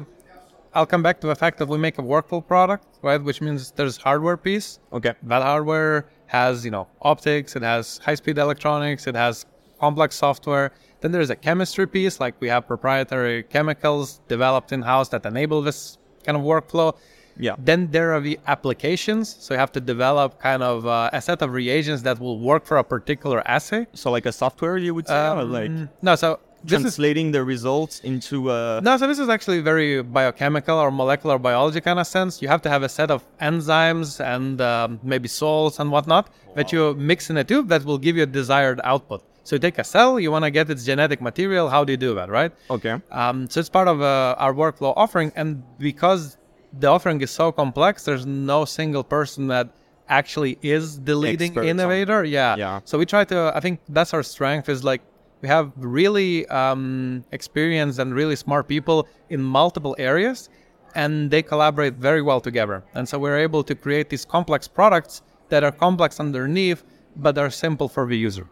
I'll 0.73 0.85
come 0.93 1.03
back 1.03 1.19
to 1.21 1.27
the 1.27 1.35
fact 1.35 1.55
that 1.59 1.67
we 1.67 1.77
make 1.77 1.97
a 1.99 2.01
workflow 2.01 2.41
product, 2.53 2.87
right? 3.01 3.21
Which 3.21 3.41
means 3.41 3.71
there's 3.71 3.97
hardware 3.97 4.37
piece. 4.37 4.79
okay. 4.91 5.13
That 5.23 5.41
hardware 5.43 6.09
has, 6.31 6.63
you 6.63 6.71
know, 6.71 6.87
optics, 7.01 7.57
it 7.57 7.61
has 7.61 7.97
high-speed 8.05 8.37
electronics, 8.37 9.05
it 9.05 9.15
has 9.15 9.45
complex 9.79 10.15
software. 10.15 10.71
Then 11.01 11.11
there's 11.11 11.29
a 11.29 11.35
chemistry 11.35 11.87
piece, 11.87 12.21
like 12.21 12.35
we 12.39 12.47
have 12.47 12.65
proprietary 12.67 13.43
chemicals 13.43 14.21
developed 14.29 14.71
in-house 14.71 15.09
that 15.09 15.25
enable 15.25 15.61
this 15.61 15.97
kind 16.25 16.37
of 16.37 16.43
workflow. 16.43 16.95
Yeah. 17.37 17.55
Then 17.57 17.91
there 17.91 18.13
are 18.13 18.21
the 18.21 18.39
applications, 18.47 19.35
so 19.39 19.53
you 19.53 19.59
have 19.59 19.73
to 19.73 19.81
develop 19.81 20.39
kind 20.39 20.63
of 20.63 20.87
uh, 20.87 21.09
a 21.11 21.21
set 21.21 21.41
of 21.41 21.51
reagents 21.51 22.01
that 22.03 22.17
will 22.19 22.39
work 22.39 22.65
for 22.65 22.77
a 22.77 22.83
particular 22.83 23.41
assay. 23.45 23.87
So, 23.93 24.11
like 24.11 24.25
a 24.25 24.31
software, 24.31 24.77
you 24.77 24.93
would 24.93 25.07
say? 25.07 25.13
or 25.39 25.43
like 25.43 25.69
Um, 25.69 25.89
no, 26.01 26.15
so 26.15 26.39
this 26.63 26.77
is 26.77 26.81
translating 26.83 27.31
the 27.31 27.43
results 27.43 27.99
into. 28.01 28.49
Uh, 28.51 28.81
no, 28.83 28.97
so 28.97 29.07
this 29.07 29.19
is 29.19 29.29
actually 29.29 29.61
very 29.61 30.01
biochemical 30.01 30.77
or 30.77 30.91
molecular 30.91 31.37
biology 31.37 31.81
kind 31.81 31.99
of 31.99 32.07
sense. 32.07 32.41
You 32.41 32.47
have 32.47 32.61
to 32.63 32.69
have 32.69 32.83
a 32.83 32.89
set 32.89 33.09
of 33.11 33.23
enzymes 33.39 34.23
and 34.23 34.61
um, 34.61 34.99
maybe 35.03 35.27
salts 35.27 35.79
and 35.79 35.91
whatnot 35.91 36.29
that 36.55 36.71
you 36.71 36.93
mix 36.95 37.29
in 37.29 37.37
a 37.37 37.43
tube 37.43 37.67
that 37.69 37.83
will 37.85 37.97
give 37.97 38.15
you 38.17 38.23
a 38.23 38.31
desired 38.41 38.79
output. 38.83 39.23
So 39.43 39.55
you 39.55 39.59
take 39.59 39.79
a 39.79 39.83
cell, 39.83 40.19
you 40.19 40.31
want 40.31 40.45
to 40.45 40.51
get 40.51 40.69
its 40.69 40.85
genetic 40.85 41.19
material. 41.21 41.67
How 41.69 41.83
do 41.83 41.93
you 41.93 41.97
do 41.97 42.13
that, 42.15 42.29
right? 42.29 42.51
okay. 42.69 43.01
Um, 43.11 43.49
so 43.49 43.59
it's 43.59 43.69
part 43.69 43.87
of 43.87 44.01
uh, 44.01 44.35
our 44.37 44.53
workflow 44.53 44.93
offering, 44.95 45.31
and 45.35 45.63
because 45.79 46.37
the 46.79 46.87
offering 46.87 47.21
is 47.21 47.31
so 47.31 47.51
complex, 47.51 48.05
there's 48.05 48.25
no 48.25 48.65
single 48.65 49.03
person 49.03 49.47
that 49.47 49.69
actually 50.07 50.59
is 50.61 50.99
the 51.01 51.15
leading 51.15 51.51
Expert 51.51 51.61
on- 51.61 51.67
innovator. 51.67 52.23
Yeah. 52.23 52.55
Yeah. 52.55 52.81
So 52.85 52.97
we 52.99 53.05
try 53.05 53.23
to. 53.25 53.51
I 53.55 53.59
think 53.61 53.79
that's 53.89 54.13
our 54.13 54.23
strength. 54.23 54.69
Is 54.69 54.83
like 54.83 55.01
we 55.41 55.47
have 55.47 55.71
really 55.77 56.45
um, 56.47 57.23
experienced 57.31 57.99
and 57.99 58.13
really 58.13 58.35
smart 58.35 58.67
people 58.67 59.07
in 59.29 59.41
multiple 59.41 59.95
areas, 59.97 60.49
and 60.95 61.31
they 61.31 61.41
collaborate 61.41 61.95
very 61.95 62.21
well 62.21 62.41
together. 62.41 62.83
And 62.93 63.07
so 63.07 63.17
we're 63.19 63.37
able 63.39 63.63
to 63.63 63.75
create 63.75 64.09
these 64.09 64.25
complex 64.25 64.67
products 64.67 65.21
that 65.49 65.63
are 65.63 65.71
complex 65.71 66.19
underneath, 66.19 66.83
but 67.15 67.37
are 67.37 67.49
simple 67.49 67.87
for 67.89 68.07
the 68.07 68.17
user. 68.17 68.47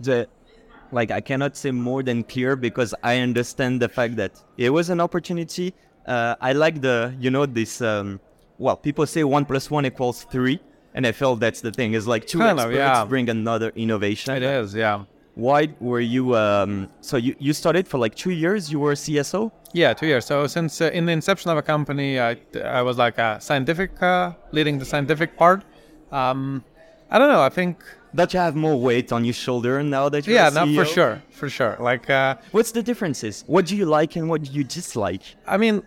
the 0.00 0.28
like 0.92 1.10
I 1.10 1.20
cannot 1.20 1.56
say 1.56 1.72
more 1.72 2.02
than 2.02 2.22
clear 2.22 2.54
because 2.56 2.94
I 3.02 3.18
understand 3.18 3.82
the 3.82 3.88
fact 3.88 4.16
that 4.16 4.40
it 4.56 4.70
was 4.70 4.88
an 4.90 5.00
opportunity. 5.00 5.74
Uh, 6.06 6.36
I 6.40 6.52
like 6.52 6.80
the 6.80 7.14
you 7.18 7.30
know 7.30 7.46
this 7.46 7.80
um, 7.80 8.20
well 8.58 8.76
people 8.76 9.06
say 9.06 9.24
one 9.24 9.44
plus 9.44 9.70
one 9.70 9.84
equals 9.86 10.24
three, 10.30 10.60
and 10.94 11.06
I 11.06 11.12
felt 11.12 11.40
that's 11.40 11.60
the 11.60 11.72
thing. 11.72 11.94
Is 11.94 12.06
like 12.06 12.26
two 12.26 12.38
Kind 12.38 12.60
of, 12.60 12.66
experts 12.66 12.78
yeah. 12.78 13.04
bring 13.04 13.28
another 13.28 13.72
innovation. 13.74 14.36
It 14.36 14.42
is, 14.44 14.74
yeah. 14.74 15.04
Why 15.36 15.68
were 15.80 16.00
you 16.00 16.34
um, 16.34 16.88
so 17.02 17.18
you 17.18 17.36
you 17.38 17.52
started 17.52 17.86
for 17.86 17.98
like 17.98 18.14
two 18.14 18.30
years? 18.30 18.72
You 18.72 18.80
were 18.80 18.92
a 18.92 19.00
CSO. 19.04 19.52
Yeah, 19.74 19.92
two 19.92 20.06
years. 20.06 20.24
So 20.24 20.46
since 20.46 20.80
uh, 20.80 20.90
in 20.98 21.04
the 21.04 21.12
inception 21.12 21.50
of 21.50 21.58
a 21.58 21.62
company, 21.62 22.18
I, 22.18 22.38
I 22.64 22.80
was 22.80 22.96
like 22.96 23.18
a 23.18 23.38
scientific, 23.38 24.02
uh, 24.02 24.32
leading 24.52 24.78
the 24.78 24.86
scientific 24.86 25.36
part. 25.36 25.62
Um, 26.10 26.64
I 27.10 27.18
don't 27.18 27.28
know. 27.28 27.42
I 27.42 27.50
think 27.50 27.76
That 28.14 28.32
you 28.32 28.40
have 28.40 28.56
more 28.56 28.76
weight 28.88 29.12
on 29.12 29.24
your 29.28 29.34
shoulder 29.46 29.82
now 29.82 30.08
that 30.08 30.26
you're 30.26 30.36
yeah, 30.36 30.48
no, 30.48 30.64
for 30.74 30.86
sure, 30.96 31.22
for 31.30 31.48
sure. 31.50 31.76
Like 31.90 32.08
uh, 32.08 32.36
What's 32.56 32.72
the 32.72 32.82
differences? 32.82 33.44
What 33.46 33.66
do 33.66 33.74
you 33.76 33.84
like 33.98 34.16
and 34.18 34.24
what 34.30 34.40
do 34.46 34.50
you 34.58 34.64
dislike? 34.64 35.24
I 35.46 35.56
mean, 35.58 35.82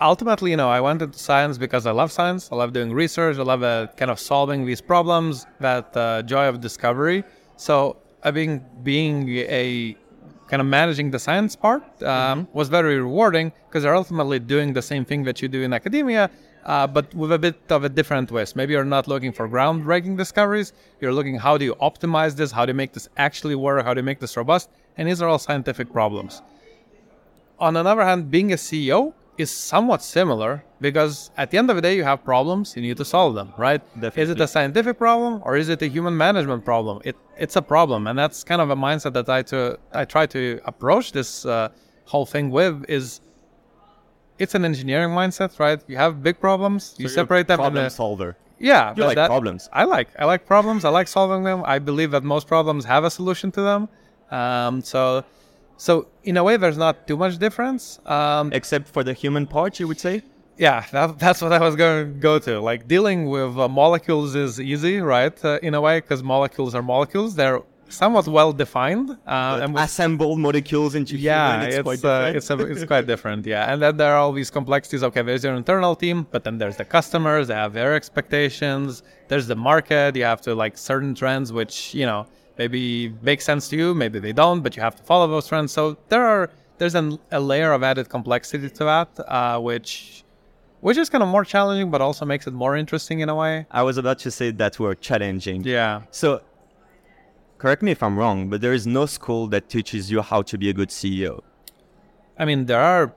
ultimately, 0.00 0.50
you 0.52 0.56
know, 0.56 0.70
I 0.70 0.80
went 0.80 1.02
into 1.02 1.18
science 1.18 1.58
because 1.58 1.84
I 1.86 1.90
love 1.90 2.10
science. 2.10 2.48
I 2.50 2.56
love 2.56 2.72
doing 2.72 2.92
research. 2.92 3.36
I 3.36 3.42
love 3.42 3.62
uh, 3.62 3.88
kind 3.98 4.10
of 4.10 4.18
solving 4.18 4.64
these 4.64 4.80
problems. 4.80 5.46
That 5.60 5.94
uh, 5.96 6.22
joy 6.22 6.48
of 6.48 6.60
discovery. 6.60 7.24
So 7.56 7.98
I 8.24 8.30
think 8.30 8.62
being 8.82 9.28
a 9.28 9.96
kind 10.48 10.60
of 10.60 10.66
managing 10.66 11.10
the 11.10 11.18
science 11.18 11.56
part 11.56 12.02
um, 12.02 12.46
was 12.52 12.68
very 12.68 12.96
rewarding 12.98 13.52
because 13.66 13.84
you're 13.84 13.96
ultimately 13.96 14.38
doing 14.38 14.72
the 14.72 14.82
same 14.82 15.04
thing 15.04 15.24
that 15.24 15.40
you 15.40 15.48
do 15.48 15.62
in 15.62 15.72
academia, 15.72 16.30
uh, 16.64 16.86
but 16.86 17.12
with 17.14 17.32
a 17.32 17.38
bit 17.38 17.58
of 17.70 17.84
a 17.84 17.88
different 17.88 18.28
twist. 18.28 18.54
Maybe 18.54 18.74
you're 18.74 18.84
not 18.84 19.08
looking 19.08 19.32
for 19.32 19.48
groundbreaking 19.48 20.16
discoveries. 20.16 20.72
You're 21.00 21.12
looking 21.12 21.36
how 21.38 21.56
do 21.56 21.64
you 21.64 21.74
optimize 21.76 22.36
this? 22.36 22.52
How 22.52 22.66
do 22.66 22.70
you 22.70 22.74
make 22.74 22.92
this 22.92 23.08
actually 23.16 23.54
work? 23.54 23.84
How 23.84 23.94
do 23.94 24.00
you 24.00 24.04
make 24.04 24.20
this 24.20 24.36
robust? 24.36 24.68
And 24.96 25.08
these 25.08 25.22
are 25.22 25.28
all 25.28 25.38
scientific 25.38 25.90
problems 25.90 26.42
on 27.62 27.76
another 27.76 28.02
hand, 28.02 28.28
being 28.28 28.52
a 28.52 28.56
CEO 28.56 29.14
is 29.38 29.50
somewhat 29.50 30.02
similar 30.02 30.64
because 30.82 31.30
at 31.42 31.50
the 31.50 31.56
end 31.60 31.68
of 31.70 31.76
the 31.76 31.82
day, 31.88 31.94
you 31.96 32.04
have 32.04 32.20
problems, 32.24 32.76
you 32.76 32.82
need 32.82 32.96
to 32.98 33.04
solve 33.04 33.32
them, 33.34 33.48
right? 33.56 33.80
Is 34.22 34.28
it 34.34 34.40
a 34.40 34.46
scientific 34.54 34.98
problem 34.98 35.40
or 35.46 35.56
is 35.56 35.68
it 35.74 35.80
a 35.82 35.88
human 35.96 36.14
management 36.26 36.64
problem? 36.64 37.00
It, 37.04 37.16
it's 37.44 37.56
a 37.56 37.62
problem, 37.74 38.00
and 38.08 38.18
that's 38.18 38.38
kind 38.44 38.60
of 38.60 38.68
a 38.70 38.76
mindset 38.76 39.12
that 39.18 39.28
I 39.38 39.40
to 39.52 39.78
I 40.00 40.04
try 40.14 40.24
to 40.36 40.60
approach 40.72 41.06
this 41.12 41.30
uh, 41.46 41.68
whole 42.12 42.26
thing 42.34 42.50
with. 42.50 42.74
Is 42.88 43.20
it's 44.38 44.54
an 44.54 44.64
engineering 44.64 45.10
mindset, 45.20 45.58
right? 45.58 45.80
You 45.86 45.96
have 45.96 46.22
big 46.22 46.36
problems, 46.40 46.82
you 46.82 46.94
So 46.94 47.00
you're 47.02 47.06
a 47.10 47.14
separate 47.22 47.46
them. 47.48 47.58
Problem 47.58 47.84
into- 47.84 47.96
solver. 48.02 48.36
yeah, 48.58 48.94
You 48.96 49.04
like 49.04 49.16
that- 49.16 49.28
problems. 49.28 49.68
I 49.72 49.84
like 49.84 50.08
I 50.18 50.24
like 50.32 50.42
problems. 50.54 50.84
I 50.84 50.90
like 50.98 51.08
solving 51.08 51.42
them. 51.44 51.62
I 51.74 51.78
believe 51.78 52.10
that 52.16 52.24
most 52.24 52.46
problems 52.48 52.84
have 52.84 53.04
a 53.04 53.10
solution 53.18 53.48
to 53.52 53.62
them. 53.70 53.82
Um, 54.30 54.74
so, 54.92 55.24
so 55.76 55.92
in 56.24 56.36
a 56.38 56.42
way, 56.48 56.56
there's 56.56 56.78
not 56.86 57.06
too 57.08 57.16
much 57.24 57.34
difference. 57.38 57.82
Um, 58.06 58.52
Except 58.52 58.86
for 58.88 59.02
the 59.04 59.12
human 59.12 59.46
part, 59.46 59.78
you 59.80 59.86
would 59.88 60.00
say? 60.00 60.22
Yeah, 60.56 60.84
that, 60.92 61.18
that's 61.18 61.40
what 61.42 61.52
I 61.52 61.60
was 61.60 61.76
going 61.76 62.14
to 62.14 62.18
go 62.18 62.38
to. 62.38 62.60
Like 62.60 62.86
dealing 62.88 63.26
with 63.28 63.58
uh, 63.58 63.68
molecules 63.68 64.34
is 64.34 64.60
easy, 64.60 65.00
right? 65.00 65.44
Uh, 65.44 65.58
in 65.62 65.74
a 65.74 65.80
way, 65.80 66.00
because 66.00 66.22
molecules 66.22 66.74
are 66.74 66.82
molecules. 66.82 67.34
They're 67.34 67.62
somewhat 67.88 68.26
well 68.26 68.52
defined. 68.52 69.10
Uh, 69.26 69.60
and 69.62 69.74
with- 69.74 69.82
Assemble 69.82 70.36
molecules 70.36 70.94
into 70.94 71.16
yeah, 71.16 71.52
human, 71.52 71.66
it's, 71.68 71.76
it's 71.76 71.82
quite 71.82 72.04
uh, 72.04 72.32
different. 72.32 72.36
it's, 72.36 72.50
a, 72.50 72.66
it's 72.72 72.84
quite 72.84 73.06
different. 73.06 73.46
Yeah, 73.46 73.72
and 73.72 73.80
then 73.80 73.96
there 73.96 74.12
are 74.12 74.18
all 74.18 74.32
these 74.32 74.50
complexities. 74.50 75.02
Okay, 75.02 75.22
there's 75.22 75.44
your 75.44 75.54
internal 75.54 75.94
team, 75.94 76.26
but 76.30 76.44
then 76.44 76.58
there's 76.58 76.76
the 76.76 76.84
customers. 76.84 77.48
They 77.48 77.54
have 77.54 77.72
their 77.72 77.94
expectations. 77.94 79.02
There's 79.28 79.46
the 79.46 79.56
market. 79.56 80.16
You 80.16 80.24
have 80.24 80.40
to 80.42 80.54
like 80.54 80.76
certain 80.76 81.14
trends, 81.14 81.52
which 81.52 81.94
you 81.94 82.06
know 82.06 82.26
maybe 82.58 83.14
make 83.22 83.40
sense 83.40 83.68
to 83.68 83.76
you, 83.76 83.94
maybe 83.94 84.18
they 84.18 84.32
don't, 84.32 84.60
but 84.60 84.76
you 84.76 84.82
have 84.82 84.96
to 84.96 85.02
follow 85.02 85.26
those 85.26 85.46
trends. 85.48 85.72
So 85.72 85.96
there 86.08 86.24
are 86.26 86.50
there's 86.78 86.94
an, 86.94 87.18
a 87.30 87.40
layer 87.40 87.72
of 87.72 87.82
added 87.82 88.08
complexity 88.08 88.68
to 88.68 88.84
that, 88.84 89.08
uh, 89.28 89.58
which 89.58 90.24
which 90.82 90.98
is 90.98 91.08
kind 91.08 91.22
of 91.22 91.28
more 91.28 91.44
challenging, 91.44 91.90
but 91.90 92.00
also 92.00 92.26
makes 92.26 92.46
it 92.48 92.52
more 92.52 92.76
interesting 92.76 93.20
in 93.20 93.28
a 93.28 93.34
way. 93.34 93.66
I 93.70 93.82
was 93.84 93.96
about 93.96 94.18
to 94.20 94.30
say 94.30 94.50
that 94.50 94.78
word 94.80 95.00
challenging. 95.00 95.62
Yeah. 95.62 96.02
So, 96.10 96.42
correct 97.58 97.82
me 97.82 97.92
if 97.92 98.02
I'm 98.02 98.18
wrong, 98.18 98.50
but 98.50 98.60
there 98.60 98.72
is 98.72 98.84
no 98.84 99.06
school 99.06 99.46
that 99.48 99.68
teaches 99.68 100.10
you 100.10 100.20
how 100.22 100.42
to 100.42 100.58
be 100.58 100.68
a 100.68 100.72
good 100.72 100.90
CEO. 100.90 101.40
I 102.36 102.44
mean, 102.44 102.66
there 102.66 102.80
are 102.80 103.14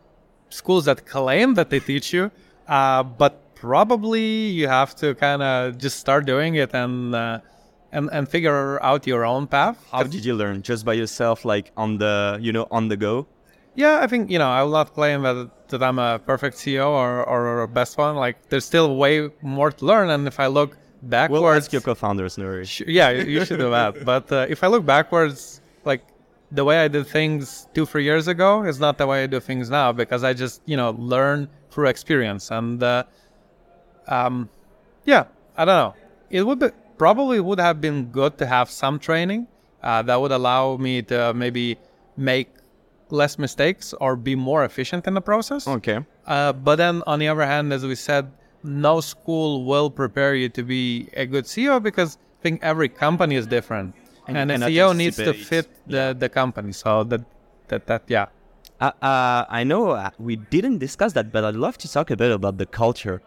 schools 0.49 0.85
that 0.85 1.07
claim 1.07 1.55
that 1.55 1.71
they 1.71 1.79
teach 1.79 2.13
you, 2.13 2.29
uh, 2.67 3.01
but 3.01 3.55
probably 3.55 4.47
you 4.59 4.67
have 4.67 4.95
to 4.97 5.15
kind 5.15 5.41
of 5.41 5.79
just 5.79 5.99
start 5.99 6.27
doing 6.27 6.53
it 6.55 6.71
and 6.75 7.15
uh, 7.15 7.39
and 7.91 8.09
and 8.11 8.29
figure 8.29 8.81
out 8.83 9.07
your 9.07 9.25
own 9.25 9.47
path. 9.47 9.77
How 9.91 10.03
did 10.03 10.23
you 10.23 10.35
learn? 10.35 10.61
Just 10.61 10.85
by 10.85 10.93
yourself, 10.93 11.45
like 11.45 11.71
on 11.75 11.97
the 11.97 12.37
you 12.39 12.51
know 12.53 12.67
on 12.69 12.89
the 12.89 12.97
go? 12.97 13.25
Yeah, 13.73 14.01
I 14.03 14.07
think 14.07 14.29
you 14.29 14.37
know 14.37 14.49
I 14.49 14.61
will 14.61 14.77
not 14.79 14.93
claim 14.93 15.23
that 15.23 15.49
that 15.69 15.83
I'm 15.83 15.99
a 15.99 16.19
perfect 16.19 16.57
CEO 16.57 16.87
or 16.87 17.23
or 17.23 17.61
a 17.63 17.67
best 17.67 17.97
one. 17.97 18.15
Like 18.15 18.49
there's 18.49 18.65
still 18.65 18.95
way 18.97 19.29
more 19.41 19.71
to 19.71 19.85
learn, 19.85 20.09
and 20.09 20.27
if 20.27 20.39
I 20.39 20.47
look 20.47 20.77
backwards, 21.01 21.41
we'll 21.41 21.51
ask 21.51 21.71
your 21.71 21.81
co-founders, 21.81 22.37
worries. 22.37 22.69
sh- 22.69 22.81
yeah, 22.87 23.09
you 23.09 23.23
you 23.23 23.45
should 23.45 23.59
do 23.59 23.69
that. 23.71 24.05
But 24.11 24.31
uh, 24.31 24.45
if 24.49 24.63
I 24.63 24.67
look 24.67 24.85
backwards, 24.85 25.61
like 25.83 26.01
the 26.51 26.63
way 26.63 26.77
I 26.79 26.87
did 26.87 27.07
things 27.07 27.67
two 27.73 27.85
three 27.85 28.03
years 28.03 28.27
ago 28.27 28.63
is 28.63 28.79
not 28.79 28.97
the 28.97 29.07
way 29.07 29.23
I 29.23 29.27
do 29.27 29.39
things 29.39 29.69
now 29.69 29.91
because 29.91 30.23
I 30.23 30.33
just 30.33 30.61
you 30.65 30.77
know 30.77 30.91
learn 30.97 31.49
through 31.71 31.87
experience 31.87 32.51
and 32.51 32.81
uh, 32.81 33.03
um, 34.07 34.49
yeah, 35.05 35.25
I 35.57 35.65
don't 35.65 35.77
know. 35.77 35.93
It 36.29 36.43
would 36.43 36.59
be 36.59 36.69
probably 36.97 37.39
would 37.39 37.59
have 37.59 37.81
been 37.81 38.05
good 38.05 38.37
to 38.37 38.45
have 38.45 38.69
some 38.69 38.99
training 38.99 39.47
uh, 39.83 40.01
that 40.03 40.15
would 40.19 40.31
allow 40.31 40.77
me 40.77 41.01
to 41.03 41.33
maybe 41.33 41.77
make 42.17 42.49
less 43.09 43.37
mistakes 43.37 43.93
or 44.01 44.15
be 44.15 44.35
more 44.35 44.63
efficient 44.63 45.07
in 45.07 45.13
the 45.13 45.21
process. 45.21 45.67
Okay. 45.67 45.99
Uh, 46.25 46.53
but 46.53 46.77
then 46.77 47.03
on 47.05 47.19
the 47.19 47.27
other 47.27 47.45
hand, 47.45 47.71
as 47.71 47.85
we 47.85 47.95
said, 47.95 48.31
no 48.63 48.99
school 48.99 49.65
will 49.65 49.89
prepare 49.89 50.35
you 50.35 50.49
to 50.49 50.63
be 50.63 51.09
a 51.13 51.25
good 51.25 51.45
CEO 51.45 51.81
because 51.81 52.17
I 52.39 52.41
think 52.41 52.63
every 52.63 52.89
company 52.89 53.35
is 53.35 53.47
different, 53.47 53.93
And 54.27 54.37
and, 54.37 54.51
a 54.51 54.57
CEO 54.67 54.95
needs 54.95 55.17
to 55.17 55.33
fit 55.33 55.67
the, 55.87 56.15
the 56.17 56.29
company. 56.29 56.71
So 56.71 57.03
that 57.03 57.21
that 57.67 57.85
that 57.87 58.03
yeah. 58.07 58.27
Uh, 58.81 58.91
uh, 59.01 59.45
I 59.47 59.63
know 59.63 59.91
uh, 59.91 60.09
we 60.19 60.35
didn't 60.35 60.79
discuss 60.79 61.13
that, 61.13 61.31
but 61.31 61.45
I'd 61.45 61.55
love 61.55 61.77
to 61.77 61.91
talk 61.91 62.11
a 62.11 62.17
bit 62.17 62.31
about 62.31 62.57
the 62.57 62.65
culture. 62.65 63.21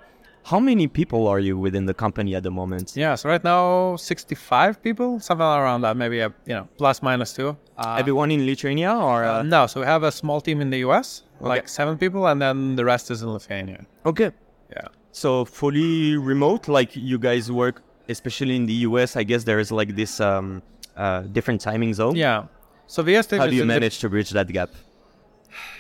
How 0.44 0.58
many 0.60 0.86
people 0.86 1.26
are 1.28 1.38
you 1.40 1.58
within 1.58 1.84
the 1.86 1.92
company 1.94 2.34
at 2.34 2.42
the 2.42 2.50
moment? 2.50 2.92
Yeah, 2.96 3.14
so 3.16 3.28
right 3.28 3.44
now, 3.44 3.96
65 3.96 4.82
people, 4.82 5.20
something 5.20 5.44
around 5.44 5.82
that, 5.82 5.96
maybe 5.96 6.20
a 6.20 6.32
you 6.46 6.54
know 6.54 6.68
plus 6.78 7.02
minus 7.02 7.32
two. 7.34 7.56
Uh, 7.76 7.96
Everyone 7.98 8.30
in 8.30 8.46
Lithuania 8.46 8.92
or? 8.94 9.24
uh, 9.24 9.40
Uh, 9.40 9.42
no, 9.42 9.66
so 9.66 9.80
we 9.80 9.86
have 9.86 10.02
a 10.02 10.10
small 10.12 10.40
team 10.40 10.60
in 10.60 10.70
the 10.70 10.78
US, 10.88 11.22
like 11.40 11.68
seven 11.68 11.98
people, 11.98 12.26
and 12.26 12.40
then 12.40 12.76
the 12.76 12.84
rest 12.84 13.10
is 13.10 13.22
in 13.22 13.28
Lithuania. 13.30 13.84
okay. 14.06 14.30
Yeah. 14.70 14.88
So 15.12 15.44
fully 15.44 16.16
remote, 16.16 16.68
like 16.68 16.94
you 16.94 17.18
guys 17.18 17.50
work, 17.50 17.82
especially 18.08 18.54
in 18.56 18.66
the 18.66 18.78
US. 18.88 19.16
I 19.16 19.24
guess 19.24 19.44
there 19.44 19.58
is 19.58 19.70
like 19.72 19.96
this 19.96 20.20
um, 20.20 20.62
uh, 20.96 21.20
different 21.32 21.60
timing 21.60 21.92
zone. 21.94 22.16
Yeah. 22.16 22.44
So 22.86 23.02
the 23.02 23.20
stage 23.22 23.38
How 23.40 23.46
do 23.46 23.54
you 23.56 23.64
manage 23.66 23.98
to 24.00 24.08
bridge 24.08 24.30
that 24.30 24.48
gap? 24.52 24.70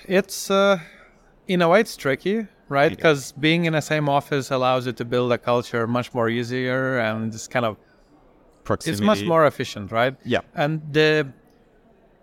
It's 0.06 0.50
uh, 0.50 0.78
in 1.46 1.62
a 1.62 1.68
way 1.68 1.80
it's 1.80 1.96
tricky, 1.96 2.46
right? 2.68 2.90
Because 2.90 3.32
being 3.32 3.64
in 3.64 3.72
the 3.72 3.80
same 3.80 4.08
office 4.08 4.50
allows 4.50 4.86
you 4.86 4.92
to 4.92 5.04
build 5.04 5.32
a 5.32 5.38
culture 5.38 5.86
much 5.86 6.14
more 6.14 6.28
easier, 6.28 6.98
and 6.98 7.32
it's 7.32 7.48
kind 7.48 7.64
of 7.64 7.76
Proximity. 8.64 8.92
it's 8.92 9.00
much 9.00 9.22
more 9.24 9.46
efficient, 9.46 9.90
right? 9.92 10.14
Yeah. 10.24 10.40
And 10.54 10.82
the 10.92 11.32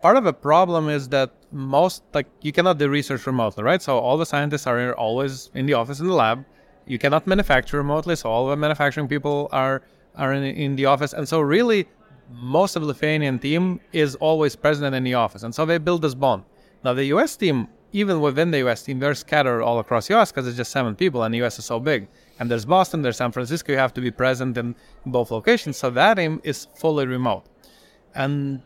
part 0.01 0.17
of 0.17 0.23
the 0.23 0.33
problem 0.33 0.89
is 0.89 1.09
that 1.09 1.31
most 1.51 2.03
like 2.13 2.27
you 2.41 2.51
cannot 2.51 2.77
do 2.77 2.87
research 2.89 3.25
remotely, 3.25 3.63
right? 3.63 3.81
So 3.81 3.97
all 3.97 4.17
the 4.17 4.25
scientists 4.25 4.67
are 4.67 4.93
always 4.93 5.49
in 5.55 5.65
the 5.65 5.73
office 5.73 5.99
in 5.99 6.07
the 6.07 6.13
lab. 6.13 6.45
You 6.85 6.99
cannot 6.99 7.25
manufacture 7.25 7.77
remotely, 7.77 8.15
so 8.15 8.29
all 8.29 8.47
the 8.47 8.55
manufacturing 8.55 9.07
people 9.07 9.49
are 9.51 9.81
are 10.15 10.33
in, 10.33 10.43
in 10.43 10.75
the 10.75 10.85
office, 10.85 11.13
and 11.13 11.27
so 11.27 11.39
really 11.41 11.87
most 12.31 12.75
of 12.75 12.81
the 12.83 12.87
Lithuanian 12.87 13.39
team 13.39 13.79
is 13.91 14.15
always 14.15 14.55
present 14.55 14.93
in 14.95 15.03
the 15.03 15.15
office, 15.15 15.43
and 15.43 15.53
so 15.53 15.65
they 15.65 15.77
build 15.77 16.01
this 16.03 16.15
bond. 16.15 16.43
Now 16.83 16.93
the 16.93 17.05
US 17.05 17.35
team, 17.35 17.67
even 17.95 18.19
within 18.19 18.51
the 18.51 18.59
US 18.67 18.83
team, 18.83 18.99
they're 18.99 19.15
scattered 19.15 19.63
all 19.63 19.79
across 19.79 20.07
the 20.07 20.17
US 20.17 20.29
because 20.29 20.45
it's 20.47 20.57
just 20.57 20.69
seven 20.69 20.95
people, 20.95 21.23
and 21.23 21.33
the 21.33 21.41
US 21.43 21.57
is 21.57 21.65
so 21.65 21.79
big. 21.79 22.09
And 22.37 22.51
there's 22.51 22.65
Boston, 22.65 23.01
there's 23.01 23.15
San 23.15 23.31
Francisco. 23.31 23.71
You 23.71 23.77
have 23.77 23.93
to 23.93 24.01
be 24.01 24.11
present 24.11 24.57
in 24.57 24.75
both 25.05 25.31
locations, 25.31 25.77
so 25.77 25.89
that 25.91 26.15
team 26.15 26.41
is 26.43 26.67
fully 26.75 27.05
remote, 27.07 27.45
and 28.13 28.61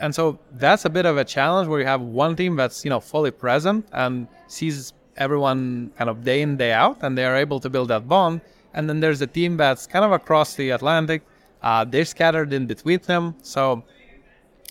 and 0.00 0.12
so 0.12 0.40
that's 0.50 0.84
a 0.84 0.90
bit 0.90 1.06
of 1.06 1.16
a 1.18 1.24
challenge 1.24 1.68
where 1.68 1.78
you 1.78 1.86
have 1.86 2.00
one 2.00 2.34
team 2.34 2.56
that's 2.56 2.84
you 2.84 2.90
know 2.90 2.98
fully 2.98 3.30
present 3.30 3.86
and 3.92 4.26
sees 4.48 4.92
everyone 5.16 5.92
kind 5.96 6.10
of 6.10 6.24
day 6.24 6.42
in 6.42 6.56
day 6.56 6.72
out 6.72 6.98
and 7.02 7.16
they 7.16 7.24
are 7.24 7.36
able 7.36 7.60
to 7.60 7.70
build 7.70 7.88
that 7.88 8.08
bond. 8.08 8.40
And 8.74 8.88
then 8.88 8.98
there's 8.98 9.20
a 9.20 9.26
team 9.28 9.56
that's 9.56 9.86
kind 9.86 10.04
of 10.04 10.10
across 10.10 10.54
the 10.54 10.70
atlantic. 10.70 11.22
Uh, 11.62 11.84
they're 11.84 12.06
scattered 12.06 12.52
in 12.52 12.66
between 12.66 13.00
them. 13.00 13.36
So 13.42 13.84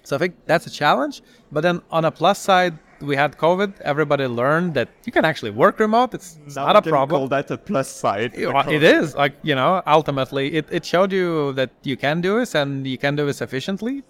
so 0.03 0.15
i 0.15 0.19
think 0.19 0.35
that's 0.45 0.67
a 0.67 0.73
challenge. 0.81 1.21
But 1.53 1.61
then 1.61 1.81
on 1.89 2.03
a 2.03 2.11
plus 2.11 2.39
side 2.39 2.77
we 3.09 3.15
had 3.15 3.31
covid 3.37 3.71
everybody 3.81 4.25
learned 4.41 4.73
that 4.73 4.89
you 5.05 5.11
can 5.11 5.25
actually 5.25 5.51
work 5.63 5.79
remote 5.79 6.13
it's, 6.13 6.37
it's 6.45 6.55
not 6.55 6.75
a 6.75 6.81
problem 6.95 7.19
Call 7.21 7.27
that 7.35 7.49
a 7.51 7.57
plus 7.57 7.89
side. 8.03 8.31
it 8.77 8.83
is 8.83 9.15
like 9.15 9.33
you 9.49 9.55
know 9.55 9.81
ultimately 9.87 10.45
it, 10.59 10.65
it 10.77 10.83
showed 10.85 11.11
you 11.11 11.53
that 11.53 11.71
you 11.83 11.95
can 11.97 12.21
do 12.21 12.31
this 12.39 12.55
and 12.55 12.85
you 12.87 12.97
can 12.97 13.15
do 13.15 13.25
this 13.25 13.41
efficiently 13.41 14.03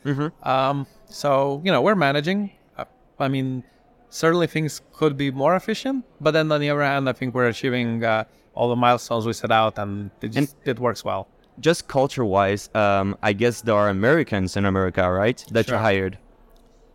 um, 0.44 0.86
so 1.06 1.62
you 1.66 1.72
know 1.74 1.82
we're 1.82 1.96
managing 2.10 2.40
Uh, 2.78 2.86
i 3.20 3.28
mean 3.36 3.64
certainly 4.10 4.48
things 4.56 4.82
could 4.98 5.16
be 5.24 5.30
more 5.44 5.54
efficient 5.62 6.04
but 6.26 6.32
then 6.32 6.52
on 6.52 6.60
the 6.64 6.70
other 6.74 6.84
hand 6.92 7.04
i 7.12 7.14
think 7.14 7.34
we're 7.36 7.48
achieving 7.56 7.90
uh, 8.04 8.24
all 8.58 8.68
the 8.70 8.76
milestones 8.86 9.24
we 9.26 9.34
set 9.34 9.52
out 9.62 9.74
and 9.84 9.92
it 10.26 10.30
just 10.38 10.56
it 10.72 10.78
works 10.88 11.04
well 11.12 11.24
Just 11.70 11.82
culture-wise, 11.98 12.64
um, 12.84 13.08
I 13.30 13.32
guess 13.42 13.56
there 13.68 13.76
are 13.82 13.90
Americans 14.00 14.50
in 14.60 14.64
America, 14.66 15.04
right? 15.24 15.40
That 15.56 15.66
you 15.70 15.78
hired. 15.88 16.14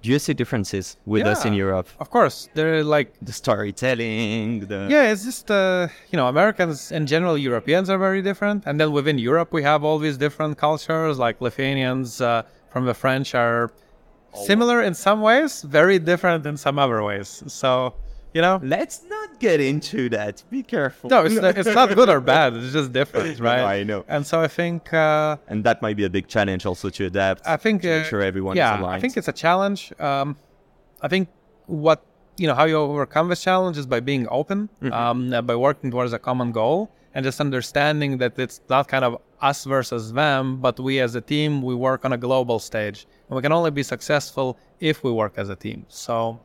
Do 0.06 0.12
you 0.12 0.20
see 0.20 0.34
differences 0.34 0.96
with 1.04 1.26
us 1.26 1.44
in 1.44 1.52
Europe? 1.52 1.88
of 1.98 2.10
course. 2.10 2.36
They're 2.54 2.84
like 2.96 3.08
The 3.28 3.32
storytelling, 3.42 4.48
the 4.70 4.80
yeah 4.94 5.10
it's 5.10 5.24
just 5.30 5.50
uh, 5.50 5.88
you 6.12 6.16
know 6.18 6.28
americans 6.34 6.78
in 6.98 7.02
general 7.14 7.36
europeans 7.48 7.86
are 7.92 8.00
very 8.08 8.22
different. 8.28 8.58
And 8.68 8.74
then 8.80 8.90
within 8.98 9.18
europe 9.30 9.50
we 9.58 9.62
have 9.70 9.80
all 9.86 9.98
these 10.06 10.18
different 10.26 10.54
cultures 10.66 11.14
like 11.26 11.36
lithuanians 11.46 12.08
uh, 12.20 12.42
from 12.72 12.82
the 12.90 12.96
french 13.02 13.28
are 13.34 13.62
similar 14.50 14.78
in 14.88 14.94
some 15.06 15.20
ways 15.28 15.50
very 15.80 15.98
different 16.10 16.46
in 16.50 16.56
some 16.56 16.76
other 16.84 16.98
ways. 17.10 17.28
So 17.60 17.68
you 18.36 18.42
know? 18.42 18.60
Let's 18.62 18.98
not 19.14 19.25
get 19.38 19.60
into 19.60 20.08
that. 20.10 20.42
Be 20.50 20.62
careful. 20.62 21.10
no 21.10 21.24
it's, 21.24 21.34
not, 21.34 21.56
it's 21.58 21.68
not 21.80 21.94
good 21.94 22.08
or 22.08 22.20
bad 22.20 22.54
it's 22.56 22.72
just 22.72 22.92
different 22.92 23.38
right 23.50 23.64
I 23.80 23.82
know. 23.84 24.04
and 24.08 24.26
so 24.26 24.40
i 24.40 24.48
think 24.48 24.92
uh, 24.92 25.36
And 25.48 25.64
that 25.64 25.82
might 25.82 25.96
be 25.96 26.04
a 26.04 26.10
big 26.10 26.26
challenge 26.28 26.66
also 26.66 26.90
to 26.90 27.04
adapt. 27.06 27.40
I 27.46 27.56
think 27.56 27.82
to 27.82 27.90
uh, 27.92 27.96
make 27.98 28.06
sure 28.06 28.22
everyone 28.22 28.56
yeah, 28.56 28.74
is 28.74 28.80
aligned. 28.80 28.96
I 28.98 29.00
think 29.00 29.16
it's 29.16 29.28
a 29.28 29.38
challenge. 29.44 29.92
Um, 30.00 30.36
I 31.02 31.08
think 31.08 31.28
what 31.66 31.98
you 32.38 32.46
know 32.48 32.54
how 32.60 32.64
you 32.72 32.76
overcome 32.76 33.28
this 33.32 33.42
challenge 33.48 33.76
is 33.82 33.86
by 33.86 34.00
being 34.00 34.26
open, 34.30 34.58
Mm-hmm. 34.82 34.92
um, 34.92 35.46
by 35.46 35.56
working 35.56 35.90
towards 35.90 36.12
a 36.12 36.18
common 36.28 36.52
goal, 36.52 36.78
and 37.14 37.20
just 37.28 37.40
understanding 37.40 38.18
that 38.22 38.38
it's 38.38 38.60
not 38.68 38.88
kind 38.88 39.04
of 39.08 39.12
us 39.50 39.64
versus 39.64 40.12
them, 40.12 40.42
but 40.66 40.74
we 40.86 41.00
as 41.06 41.14
a 41.14 41.20
team 41.32 41.50
we 41.62 41.74
work 41.74 42.04
on 42.06 42.12
a 42.12 42.20
global 42.26 42.58
stage, 42.58 42.98
and 43.28 43.36
we 43.36 43.42
can 43.42 43.52
only 43.52 43.70
be 43.70 43.82
successful 43.82 44.58
if 44.90 45.02
we 45.04 45.10
work 45.22 45.34
as 45.42 45.48
a 45.48 45.56
team. 45.56 45.84
So. 45.88 46.40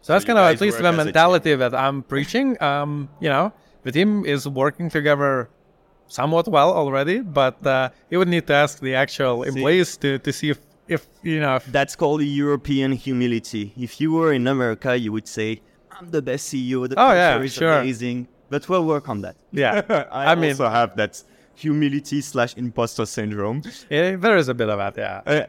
So 0.00 0.12
that's 0.12 0.24
you 0.24 0.26
kind 0.34 0.38
of 0.38 0.44
at 0.54 0.60
least 0.60 0.78
the 0.78 0.84
as 0.84 0.94
a 0.94 0.96
team. 0.96 1.04
mentality 1.04 1.54
that 1.56 1.74
I'm 1.74 2.02
preaching. 2.02 2.60
Um, 2.62 3.08
you 3.20 3.28
know, 3.28 3.52
the 3.82 3.92
team 3.92 4.24
is 4.24 4.48
working 4.48 4.88
together 4.90 5.50
somewhat 6.06 6.48
well 6.48 6.72
already, 6.72 7.20
but 7.20 7.64
uh, 7.66 7.90
you 8.10 8.18
would 8.18 8.28
need 8.28 8.46
to 8.46 8.54
ask 8.54 8.80
the 8.80 8.94
actual 8.94 9.42
employees 9.42 9.96
to, 9.98 10.18
to 10.20 10.32
see 10.32 10.50
if, 10.50 10.58
if 10.88 11.06
you 11.22 11.40
know 11.40 11.56
if 11.56 11.66
That's 11.66 11.94
called 11.96 12.22
European 12.22 12.92
humility. 12.92 13.72
If 13.76 14.00
you 14.00 14.12
were 14.12 14.32
in 14.32 14.46
America, 14.46 14.96
you 14.96 15.12
would 15.12 15.28
say, 15.28 15.60
"I'm 15.90 16.10
the 16.10 16.22
best 16.22 16.48
CEO. 16.52 16.88
The 16.88 16.94
Oh, 16.98 17.12
yeah, 17.12 17.38
is 17.40 17.52
sure. 17.52 17.80
amazing." 17.80 18.28
But 18.50 18.66
we'll 18.68 18.86
work 18.86 19.10
on 19.10 19.20
that. 19.22 19.36
yeah. 19.52 19.82
I, 20.10 20.26
I 20.32 20.34
mean- 20.34 20.50
also 20.52 20.68
have 20.70 20.96
that 20.96 21.22
humility 21.54 22.20
slash 22.22 22.56
imposter 22.56 23.04
syndrome. 23.04 23.62
Yeah, 23.90 24.16
there 24.16 24.36
is 24.38 24.48
a 24.48 24.54
bit 24.54 24.68
of 24.70 24.78
that, 24.78 24.96
yeah. 24.96 25.20
Uh, 25.26 25.46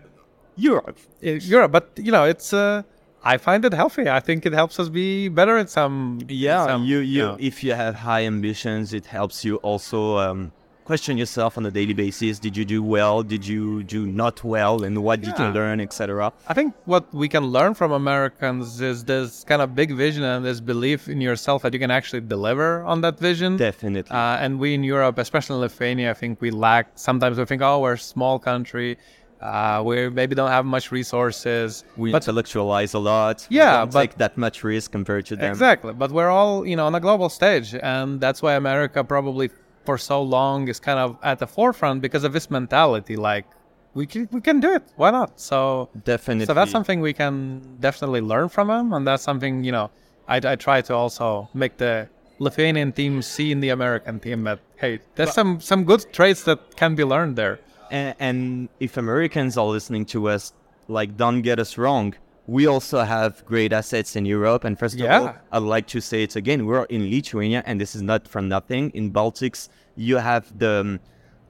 Europe. 0.57 0.97
Uh, 1.23 1.29
Europe, 1.53 1.71
but 1.71 1.91
you 1.97 2.11
know, 2.11 2.25
it's 2.25 2.51
uh, 2.51 2.81
I 3.23 3.37
find 3.37 3.65
it 3.65 3.73
healthy. 3.73 4.09
I 4.09 4.19
think 4.19 4.45
it 4.45 4.53
helps 4.53 4.79
us 4.79 4.89
be 4.89 5.27
better 5.27 5.57
in 5.57 5.67
some. 5.67 6.19
Yeah, 6.27 6.65
some, 6.65 6.85
you, 6.85 6.99
you 6.99 7.21
know. 7.23 7.37
if 7.39 7.63
you 7.63 7.73
have 7.73 7.95
high 7.95 8.25
ambitions, 8.25 8.93
it 8.93 9.05
helps 9.07 9.43
you 9.43 9.57
also 9.57 10.17
um, 10.17 10.51
question 10.85 11.17
yourself 11.17 11.57
on 11.57 11.65
a 11.65 11.71
daily 11.71 11.93
basis. 11.93 12.39
Did 12.39 12.55
you 12.57 12.65
do 12.65 12.81
well? 12.81 13.21
Did 13.21 13.45
you 13.45 13.83
do 13.83 14.07
not 14.07 14.43
well? 14.43 14.83
And 14.83 15.03
what 15.03 15.19
did 15.21 15.37
you 15.37 15.45
Yeah. 15.45 15.51
learn, 15.51 15.79
etc. 15.81 16.31
I 16.47 16.53
think 16.53 16.73
what 16.85 17.13
we 17.13 17.27
can 17.27 17.43
learn 17.47 17.73
from 17.75 17.91
Americans 17.91 18.79
is 18.81 19.03
this 19.03 19.43
kind 19.43 19.61
of 19.61 19.75
big 19.75 19.91
vision 19.95 20.23
and 20.23 20.43
this 20.45 20.61
belief 20.61 21.07
in 21.09 21.19
yourself 21.21 21.61
that 21.63 21.73
you 21.73 21.79
can 21.79 21.91
actually 21.91 22.21
deliver 22.21 22.83
on 22.85 23.01
that 23.01 23.19
vision. 23.19 23.57
Definitely. 23.57 24.09
Uh, 24.15 24.37
and 24.43 24.59
we 24.59 24.73
in 24.73 24.83
Europe, 24.83 25.17
especially 25.17 25.55
in 25.57 25.61
Lithuania, 25.61 26.09
I 26.11 26.13
think 26.15 26.39
we 26.41 26.51
lack. 26.51 26.85
Sometimes 26.95 27.37
we 27.37 27.45
think, 27.45 27.61
oh, 27.61 27.79
we're 27.81 27.93
a 27.93 27.99
small 27.99 28.39
country. 28.39 28.97
Uh, 29.41 29.81
we 29.85 30.09
maybe 30.09 30.35
don't 30.35 30.49
have 30.51 30.65
much 30.65 30.91
resources. 30.91 31.83
We 31.97 32.11
but 32.11 32.23
intellectualize 32.23 32.93
a 32.93 32.99
lot. 32.99 33.47
we 33.49 33.57
Yeah, 33.57 33.79
don't 33.79 33.93
but- 33.93 34.01
take 34.01 34.17
that 34.17 34.37
much 34.37 34.63
risk 34.63 34.91
compared 34.91 35.25
to 35.27 35.35
them. 35.35 35.49
Exactly, 35.49 35.93
but 35.93 36.11
we're 36.11 36.29
all 36.29 36.65
you 36.65 36.75
know 36.75 36.85
on 36.87 36.95
a 36.95 36.99
global 36.99 37.29
stage, 37.29 37.73
and 37.81 38.19
that's 38.19 38.41
why 38.41 38.55
America 38.55 39.03
probably 39.03 39.49
for 39.85 39.97
so 39.97 40.21
long 40.21 40.67
is 40.67 40.79
kind 40.79 40.99
of 40.99 41.17
at 41.23 41.39
the 41.39 41.47
forefront 41.47 42.01
because 42.01 42.23
of 42.25 42.33
this 42.33 42.49
mentality. 42.51 43.15
Like 43.15 43.45
we 43.93 44.05
can 44.05 44.27
we 44.31 44.41
can 44.41 44.59
do 44.59 44.71
it. 44.73 44.83
Why 44.97 45.09
not? 45.11 45.39
So 45.39 45.89
Definitely. 46.03 46.45
so 46.45 46.53
that's 46.53 46.71
something 46.71 46.99
we 47.01 47.13
can 47.13 47.61
definitely 47.79 48.21
learn 48.21 48.49
from 48.49 48.67
them, 48.67 48.91
and 48.93 49.07
that's 49.07 49.23
something 49.23 49.63
you 49.63 49.71
know 49.71 49.89
I, 50.27 50.37
I 50.37 50.55
try 50.57 50.81
to 50.81 50.93
also 50.93 51.47
make 51.53 51.77
the 51.77 52.09
Lithuanian 52.39 52.91
team 52.91 53.21
see 53.21 53.51
in 53.51 53.59
the 53.61 53.69
American 53.69 54.19
team 54.19 54.43
that 54.43 54.59
hey, 54.75 54.99
there's 55.15 55.33
some 55.33 55.59
some 55.61 55.85
good 55.85 56.05
traits 56.11 56.43
that 56.43 56.59
can 56.75 56.93
be 56.95 57.03
learned 57.05 57.35
there. 57.37 57.59
And, 57.91 58.15
and 58.19 58.69
if 58.79 58.97
Americans 58.97 59.57
are 59.57 59.65
listening 59.65 60.05
to 60.07 60.29
us, 60.29 60.53
like, 60.87 61.17
don't 61.17 61.41
get 61.41 61.59
us 61.59 61.77
wrong. 61.77 62.15
We 62.47 62.65
also 62.65 63.01
have 63.01 63.45
great 63.45 63.73
assets 63.73 64.15
in 64.15 64.25
Europe. 64.25 64.63
And 64.63 64.77
first 64.77 64.99
of 64.99 65.09
all, 65.09 65.35
I'd 65.51 65.59
like 65.59 65.85
to 65.87 66.01
say 66.01 66.23
it 66.23 66.35
again. 66.35 66.65
We're 66.65 66.85
in 66.85 67.09
Lithuania, 67.09 67.63
and 67.65 67.79
this 67.79 67.93
is 67.95 68.01
not 68.01 68.27
for 68.27 68.41
nothing. 68.41 68.89
In 68.91 69.11
Baltics, 69.11 69.69
you 69.95 70.17
have 70.17 70.57
the 70.57 70.81
um, 70.81 70.99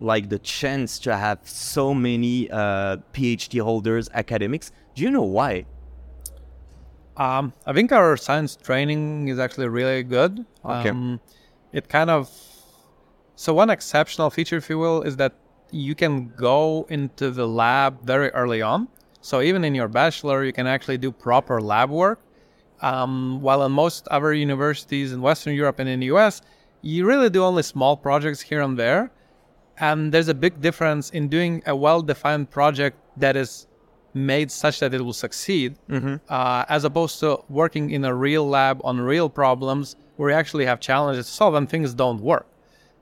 like 0.02 0.30
the 0.30 0.39
chance 0.39 0.99
to 0.99 1.15
have 1.15 1.39
so 1.43 1.93
many 1.93 2.49
uh, 2.52 2.97
PhD 3.13 3.62
holders, 3.62 4.10
academics. 4.13 4.71
Do 4.95 5.04
you 5.04 5.12
know 5.12 5.23
why? 5.23 5.65
Um, 7.17 7.54
I 7.65 7.73
think 7.73 7.91
our 7.91 8.15
science 8.15 8.56
training 8.56 9.28
is 9.28 9.39
actually 9.39 9.67
really 9.67 10.04
good. 10.04 10.45
Okay. 10.63 10.89
Um, 10.89 11.19
it 11.73 11.89
kind 11.89 12.10
of 12.10 12.30
so 13.36 13.54
one 13.54 13.69
exceptional 13.69 14.30
feature, 14.30 14.58
if 14.58 14.69
you 14.69 14.78
will, 14.80 15.02
is 15.02 15.15
that 15.17 15.34
you 15.71 15.95
can 15.95 16.29
go 16.36 16.86
into 16.89 17.32
the 17.32 17.47
lab 17.47 18.03
very 18.03 18.29
early 18.29 18.62
on. 18.62 18.88
So 19.21 19.41
even 19.41 19.63
in 19.63 19.75
your 19.75 19.88
bachelor, 19.88 20.43
you 20.43 20.53
can 20.53 20.67
actually 20.67 20.97
do 20.97 21.12
proper 21.12 21.62
lab 21.62 21.89
work. 21.89 22.19
Um, 22.82 23.41
while 23.41 23.63
in 23.65 23.73
most 23.73 24.08
other 24.08 24.34
universities 24.34 25.12
in 25.12 25.21
Western 25.21 25.53
Europe 25.53 25.79
and 25.79 25.89
in 25.89 25.99
the 25.99 26.05
US, 26.08 26.41
you 26.82 27.05
really 27.05 27.29
do 27.29 27.43
only 27.43 27.63
small 27.63 27.97
projects 27.97 28.39
here 28.41 28.62
and 28.62 28.77
there. 28.79 29.12
And 29.79 30.12
there's 30.13 30.29
a 30.29 30.34
big 30.34 30.62
difference 30.62 31.10
in 31.10 31.27
doing 31.27 31.62
a 31.65 31.75
well-defined 31.75 32.49
project 32.49 32.97
that 33.17 33.36
is 33.36 33.67
made 34.13 34.49
such 34.49 34.79
that 34.79 34.93
it 34.93 35.01
will 35.01 35.13
succeed, 35.13 35.75
uh, 36.29 36.65
as 36.69 36.84
opposed 36.84 37.19
to 37.19 37.39
working 37.49 37.91
in 37.91 38.05
a 38.05 38.13
real 38.13 38.47
lab 38.47 38.82
on 38.84 38.99
real 38.99 39.29
problems 39.29 39.95
where 40.15 40.32
you 40.32 40.36
actually 40.36 40.65
have 40.65 40.79
challenges 40.79 41.27
to 41.27 41.32
solve 41.32 41.53
and 41.55 41.69
things 41.69 41.93
don't 41.93 42.21
work. 42.21 42.47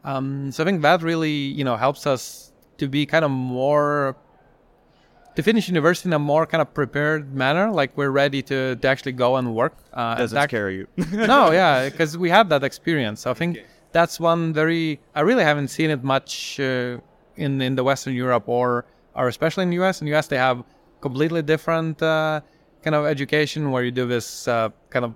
Um, 0.03 0.51
so 0.51 0.63
I 0.63 0.65
think 0.65 0.81
that 0.81 1.01
really, 1.01 1.31
you 1.31 1.63
know, 1.63 1.75
helps 1.75 2.05
us 2.05 2.46
to 2.77 2.87
be 2.87 3.05
kind 3.05 3.23
of 3.25 3.31
more 3.31 4.15
to 5.35 5.43
finish 5.43 5.67
university 5.67 6.09
in 6.09 6.13
a 6.13 6.19
more 6.19 6.47
kind 6.47 6.63
of 6.63 6.73
prepared 6.73 7.33
manner, 7.33 7.69
like 7.71 7.95
we're 7.95 8.09
ready 8.09 8.41
to, 8.41 8.75
to 8.75 8.87
actually 8.87 9.11
go 9.11 9.35
and 9.35 9.53
work. 9.53 9.77
Uh, 9.93 10.15
Doesn't 10.15 10.35
that- 10.35 10.49
scare 10.49 10.71
you. 10.71 10.87
no, 11.11 11.51
yeah, 11.51 11.87
because 11.91 12.17
we 12.17 12.29
had 12.29 12.49
that 12.49 12.63
experience. 12.63 13.21
So 13.21 13.31
I 13.31 13.35
think 13.35 13.59
that's 13.91 14.19
one 14.19 14.51
very. 14.51 14.99
I 15.13 15.21
really 15.21 15.43
haven't 15.43 15.67
seen 15.69 15.89
it 15.91 16.03
much 16.03 16.59
uh, 16.59 16.97
in 17.35 17.61
in 17.61 17.75
the 17.75 17.83
Western 17.83 18.13
Europe 18.15 18.49
or 18.49 18.85
or 19.15 19.27
especially 19.27 19.63
in 19.63 19.69
the 19.69 19.79
US. 19.83 20.01
In 20.01 20.07
the 20.07 20.15
US, 20.15 20.27
they 20.27 20.37
have 20.37 20.63
completely 21.01 21.43
different 21.43 22.01
uh, 22.01 22.41
kind 22.83 22.95
of 22.95 23.05
education 23.05 23.71
where 23.71 23.83
you 23.83 23.91
do 23.91 24.07
this 24.07 24.47
uh, 24.47 24.69
kind 24.89 25.05
of 25.05 25.13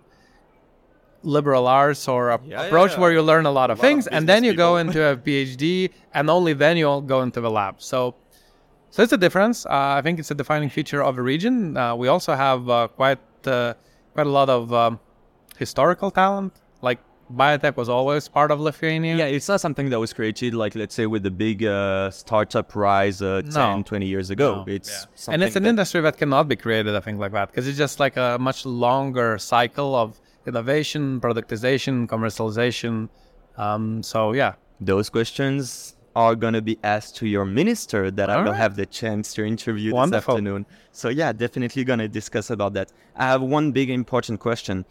liberal 1.23 1.67
arts 1.67 2.07
or 2.07 2.29
a 2.31 2.39
Yeah, 2.43 2.63
approach 2.63 2.91
yeah. 2.93 2.99
where 2.99 3.11
you 3.11 3.21
learn 3.21 3.45
a 3.45 3.51
lot 3.51 3.69
of 3.69 3.77
lot 3.77 3.83
of 3.85 3.87
things 3.87 4.07
and 4.07 4.27
then 4.27 4.41
business 4.41 4.51
you 4.53 4.57
go 4.57 4.77
into 4.77 5.03
a 5.11 5.15
PhD 5.17 5.91
and 6.13 6.29
only 6.29 6.53
then 6.53 6.77
you'll 6.77 7.01
go 7.01 7.21
into 7.21 7.39
the 7.41 7.49
lab. 7.51 7.75
So 7.81 8.15
so 8.89 9.03
it's 9.03 9.13
a 9.13 9.17
difference. 9.17 9.65
Uh, 9.65 9.69
I 9.99 10.01
think 10.01 10.19
it's 10.19 10.31
a 10.31 10.35
defining 10.35 10.69
feature 10.69 11.01
of 11.03 11.15
the 11.15 11.21
region. 11.21 11.77
Uh, 11.77 11.95
we 11.95 12.07
also 12.09 12.33
have 12.35 12.69
uh, 12.69 12.87
quite 12.89 13.19
uh, 13.47 13.73
quite 14.13 14.27
a 14.27 14.29
lot 14.29 14.49
of 14.49 14.73
um, 14.73 14.99
historical 15.57 16.11
talent. 16.11 16.53
Like 16.81 16.99
biotech 17.33 17.77
was 17.77 17.87
always 17.87 18.27
part 18.27 18.51
of 18.51 18.59
Lithuania. 18.59 19.15
Yeah, 19.15 19.25
it's 19.25 19.47
not 19.47 19.61
something 19.61 19.89
that 19.91 19.99
was 19.99 20.11
created, 20.13 20.53
like, 20.53 20.75
let's 20.75 20.93
say, 20.93 21.05
with 21.05 21.23
the 21.23 21.31
big 21.31 21.63
uh, 21.63 22.09
startup 22.11 22.75
rise 22.75 23.21
uh, 23.21 23.41
10, 23.49 23.85
20 23.85 24.05
years 24.05 24.29
ago. 24.29 24.65
No, 24.67 24.73
It's 24.73 25.07
yeah. 25.27 25.33
and 25.33 25.41
it's 25.43 25.55
an 25.55 25.63
that- 25.63 25.69
industry 25.69 26.01
that 26.01 26.17
cannot 26.17 26.47
be 26.49 26.55
created, 26.57 26.93
I 26.95 26.99
think, 26.99 27.19
like 27.19 27.31
that, 27.31 27.49
because 27.49 27.67
it's 27.69 27.77
just 27.77 27.99
like 27.99 28.17
a 28.17 28.37
much 28.39 28.65
longer 28.65 29.37
cycle 29.37 29.95
of 29.95 30.19
innovation, 30.45 31.19
productization, 31.21 32.07
commercialization. 32.07 33.09
Um, 33.57 34.01
so 34.03 34.33
yeah, 34.33 34.53
Those 34.79 35.09
questions 35.09 35.95
are 36.15 36.35
going 36.35 36.53
to 36.55 36.61
be 36.61 36.77
asked 36.83 37.15
to 37.17 37.25
your 37.27 37.45
minister 37.45 38.11
that 38.11 38.29
I 38.29 38.35
will 38.37 38.47
Alright. 38.47 38.57
have 38.59 38.75
the 38.75 38.85
chance 38.85 39.33
to 39.35 39.45
interview 39.45 39.93
Wonderful. 39.93 40.33
this 40.33 40.39
afternoon. 40.39 40.65
So, 40.91 41.07
yeah, 41.09 41.31
definitely 41.31 41.83
going 41.85 41.99
to 41.99 42.07
discuss 42.09 42.49
about 42.49 42.73
that. 42.73 42.91
I 43.15 43.25
have 43.27 43.41
one 43.41 43.71
big 43.71 43.89
important 43.89 44.39
question. 44.41 44.83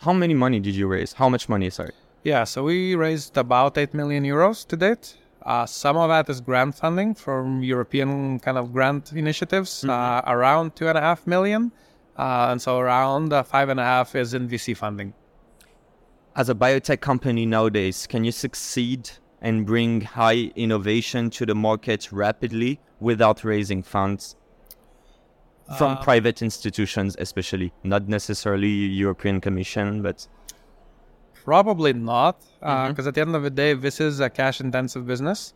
How 0.00 0.12
many 0.12 0.34
money 0.34 0.60
did 0.60 0.74
you 0.74 0.86
raise? 0.86 1.14
How 1.14 1.28
much 1.28 1.48
money, 1.48 1.70
sorry? 1.70 1.92
yeah. 2.22 2.44
So 2.44 2.62
we 2.64 2.94
raised 2.94 3.36
about 3.36 3.76
eight 3.78 3.92
million 3.94 4.22
euros 4.24 4.66
to 4.68 4.76
date. 4.76 5.16
Uh, 5.42 5.66
some 5.66 5.96
of 5.96 6.08
that 6.08 6.28
is 6.30 6.40
grant 6.40 6.74
funding 6.74 7.14
from 7.14 7.62
European 7.62 8.38
kind 8.40 8.56
of 8.56 8.72
grant 8.72 9.12
initiatives, 9.12 9.84
uh, 9.84 10.22
around 10.26 10.74
two 10.76 10.88
and 10.88 10.96
a 10.96 11.00
half 11.00 11.26
million, 11.26 11.70
uh, 12.16 12.48
and 12.50 12.60
so 12.60 12.78
around 12.78 13.32
uh, 13.32 13.42
five 13.42 13.68
and 13.68 13.80
a 13.80 13.82
half 13.82 14.14
is 14.14 14.34
in 14.34 14.48
VC 14.48 14.76
funding. 14.76 15.14
As 16.36 16.48
a 16.48 16.54
biotech 16.54 17.00
company 17.00 17.46
nowadays, 17.46 18.06
can 18.06 18.24
you 18.24 18.32
succeed 18.32 19.10
and 19.40 19.66
bring 19.66 20.00
high 20.00 20.50
innovation 20.56 21.30
to 21.30 21.46
the 21.46 21.54
market 21.54 22.10
rapidly 22.10 22.80
without 23.00 23.44
raising 23.44 23.82
funds? 23.82 24.36
From 25.78 25.96
private 25.98 26.42
institutions, 26.42 27.16
especially, 27.18 27.72
not 27.84 28.06
necessarily 28.06 28.68
European 28.68 29.40
Commission, 29.40 30.02
but 30.02 30.28
Probably 31.44 31.92
not, 31.92 32.42
because 32.60 33.06
at 33.06 33.14
the 33.14 33.20
end 33.20 33.36
of 33.36 33.42
the 33.42 33.50
day, 33.50 33.74
this 33.74 34.00
is 34.00 34.20
a 34.20 34.30
cash-intensive 34.30 35.06
business. 35.06 35.52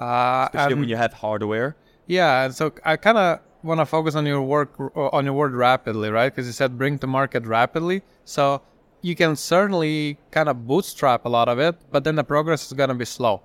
Uh, 0.00 0.48
especially 0.48 0.72
and- 0.72 0.80
when 0.80 0.88
you 0.88 0.96
have 0.96 1.12
hardware. 1.12 1.76
Yeah, 2.06 2.44
and 2.44 2.54
so 2.54 2.72
I 2.84 2.96
kind 2.96 3.18
of 3.18 3.40
want 3.66 3.80
to 3.80 3.86
focus 3.86 4.14
on 4.14 4.24
your 4.26 4.42
work 4.42 4.70
on 4.96 5.24
your 5.24 5.34
word 5.34 5.54
rapidly, 5.54 6.10
right? 6.10 6.32
Because 6.32 6.46
you 6.46 6.52
said 6.52 6.78
bring 6.78 6.98
to 7.00 7.06
market 7.06 7.44
rapidly. 7.46 8.02
So 8.24 8.62
you 9.02 9.14
can 9.14 9.36
certainly 9.36 10.18
kind 10.30 10.48
of 10.48 10.66
bootstrap 10.66 11.24
a 11.24 11.28
lot 11.28 11.48
of 11.48 11.58
it, 11.58 11.76
but 11.90 12.04
then 12.04 12.16
the 12.16 12.24
progress 12.24 12.66
is 12.66 12.72
going 12.72 12.88
to 12.88 12.94
be 12.94 13.04
slow. 13.04 13.42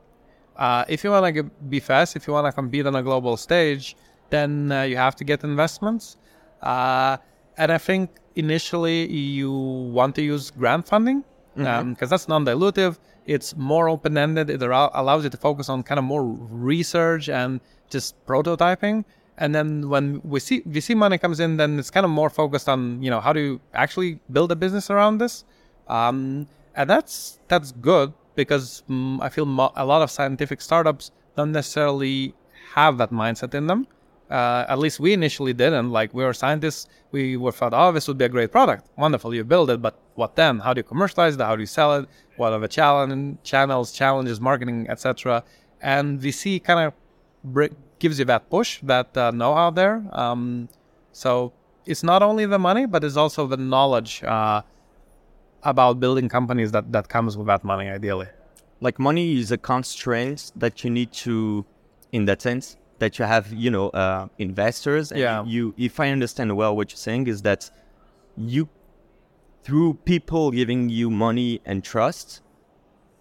Uh, 0.55 0.85
if 0.87 1.03
you 1.03 1.11
want 1.11 1.35
to 1.35 1.43
be 1.43 1.79
fast, 1.79 2.15
if 2.15 2.27
you 2.27 2.33
want 2.33 2.45
to 2.45 2.51
compete 2.51 2.85
on 2.85 2.95
a 2.95 3.03
global 3.03 3.37
stage, 3.37 3.95
then 4.29 4.71
uh, 4.71 4.83
you 4.83 4.97
have 4.97 5.15
to 5.15 5.23
get 5.23 5.43
investments. 5.43 6.17
Uh, 6.61 7.17
and 7.57 7.71
I 7.71 7.77
think 7.77 8.11
initially 8.35 9.11
you 9.11 9.51
want 9.51 10.15
to 10.15 10.21
use 10.21 10.51
grant 10.51 10.87
funding 10.87 11.23
because 11.55 12.09
that's 12.09 12.27
non-dilutive. 12.27 12.97
It's 13.25 13.55
more 13.55 13.89
open-ended. 13.89 14.49
It 14.49 14.61
allows 14.61 15.23
you 15.23 15.29
to 15.29 15.37
focus 15.37 15.69
on 15.69 15.83
kind 15.83 15.99
of 15.99 16.05
more 16.05 16.23
research 16.23 17.29
and 17.29 17.59
just 17.89 18.15
prototyping. 18.25 19.03
And 19.37 19.55
then 19.55 19.89
when 19.89 20.21
we 20.23 20.39
see 20.39 20.61
VC 20.61 20.95
money 20.95 21.17
comes 21.17 21.39
in, 21.39 21.57
then 21.57 21.79
it's 21.79 21.89
kind 21.89 22.05
of 22.05 22.11
more 22.11 22.29
focused 22.29 22.69
on 22.69 23.01
you 23.01 23.09
know 23.09 23.19
how 23.19 23.33
do 23.33 23.39
you 23.39 23.61
actually 23.73 24.19
build 24.31 24.51
a 24.51 24.55
business 24.55 24.89
around 24.89 25.17
this, 25.17 25.45
um, 25.87 26.47
and 26.75 26.89
that's 26.89 27.39
that's 27.47 27.71
good 27.71 28.13
because 28.35 28.83
mm, 28.89 29.19
I 29.21 29.29
feel 29.29 29.45
mo- 29.45 29.73
a 29.75 29.85
lot 29.85 30.01
of 30.01 30.11
scientific 30.11 30.61
startups 30.61 31.11
don't 31.35 31.51
necessarily 31.51 32.33
have 32.75 32.97
that 32.97 33.11
mindset 33.11 33.53
in 33.53 33.67
them. 33.67 33.87
Uh, 34.29 34.65
at 34.69 34.79
least 34.79 34.99
we 34.99 35.11
initially 35.11 35.51
didn't. 35.51 35.91
Like 35.91 36.13
we 36.13 36.23
were 36.23 36.33
scientists, 36.33 36.87
we 37.11 37.35
were 37.35 37.51
thought, 37.51 37.73
oh, 37.73 37.91
this 37.91 38.07
would 38.07 38.17
be 38.17 38.23
a 38.25 38.29
great 38.29 38.51
product. 38.51 38.87
Wonderful, 38.97 39.35
you 39.35 39.43
build 39.43 39.69
it, 39.69 39.81
but 39.81 39.99
what 40.15 40.37
then? 40.37 40.59
How 40.59 40.73
do 40.73 40.79
you 40.79 40.83
commercialize 40.83 41.35
it? 41.35 41.41
How 41.41 41.55
do 41.55 41.61
you 41.61 41.67
sell 41.67 41.97
it? 41.97 42.07
What 42.37 42.53
are 42.53 42.59
the 42.59 42.69
challenge, 42.69 43.39
channels, 43.43 43.91
challenges, 43.91 44.39
marketing, 44.39 44.87
etc. 44.89 45.43
And 45.81 46.19
VC 46.19 46.63
kind 46.63 46.79
of 46.79 46.93
gives 48.03 48.15
you 48.19 48.25
that 48.33 48.43
push, 48.55 48.69
that 48.93 49.09
uh, 49.15 49.31
know-how 49.41 49.69
there. 49.81 49.95
Um, 50.23 50.41
so 51.23 51.53
it's 51.91 52.03
not 52.11 52.21
only 52.29 52.45
the 52.55 52.59
money, 52.69 52.85
but 52.93 52.99
it's 53.07 53.19
also 53.23 53.41
the 53.53 53.61
knowledge 53.73 54.13
uh, 54.23 54.61
about 55.73 55.93
building 56.03 56.27
companies 56.37 56.69
that 56.75 56.85
that 56.95 57.05
comes 57.15 57.31
with 57.37 57.47
that 57.53 57.63
money, 57.73 57.87
ideally. 57.99 58.29
like 58.87 58.97
money 59.09 59.25
is 59.41 59.49
a 59.59 59.59
constraint 59.73 60.39
that 60.63 60.73
you 60.83 60.89
need 60.99 61.11
to 61.25 61.35
in 62.17 62.21
that 62.29 62.39
sense 62.47 62.65
that 63.01 63.11
you 63.19 63.25
have 63.33 63.45
you 63.65 63.69
know 63.75 63.87
uh, 64.03 64.23
investors 64.47 65.05
and 65.13 65.21
Yeah. 65.25 65.43
you 65.55 65.63
if 65.87 65.93
i 66.05 66.07
understand 66.17 66.47
well 66.61 66.73
what 66.77 66.85
you're 66.91 67.05
saying 67.09 67.23
is 67.33 67.39
that 67.49 67.61
you 68.53 68.63
through 69.65 69.91
people 70.13 70.43
giving 70.59 70.81
you 70.99 71.07
money 71.27 71.51
and 71.69 71.77
trust 71.93 72.27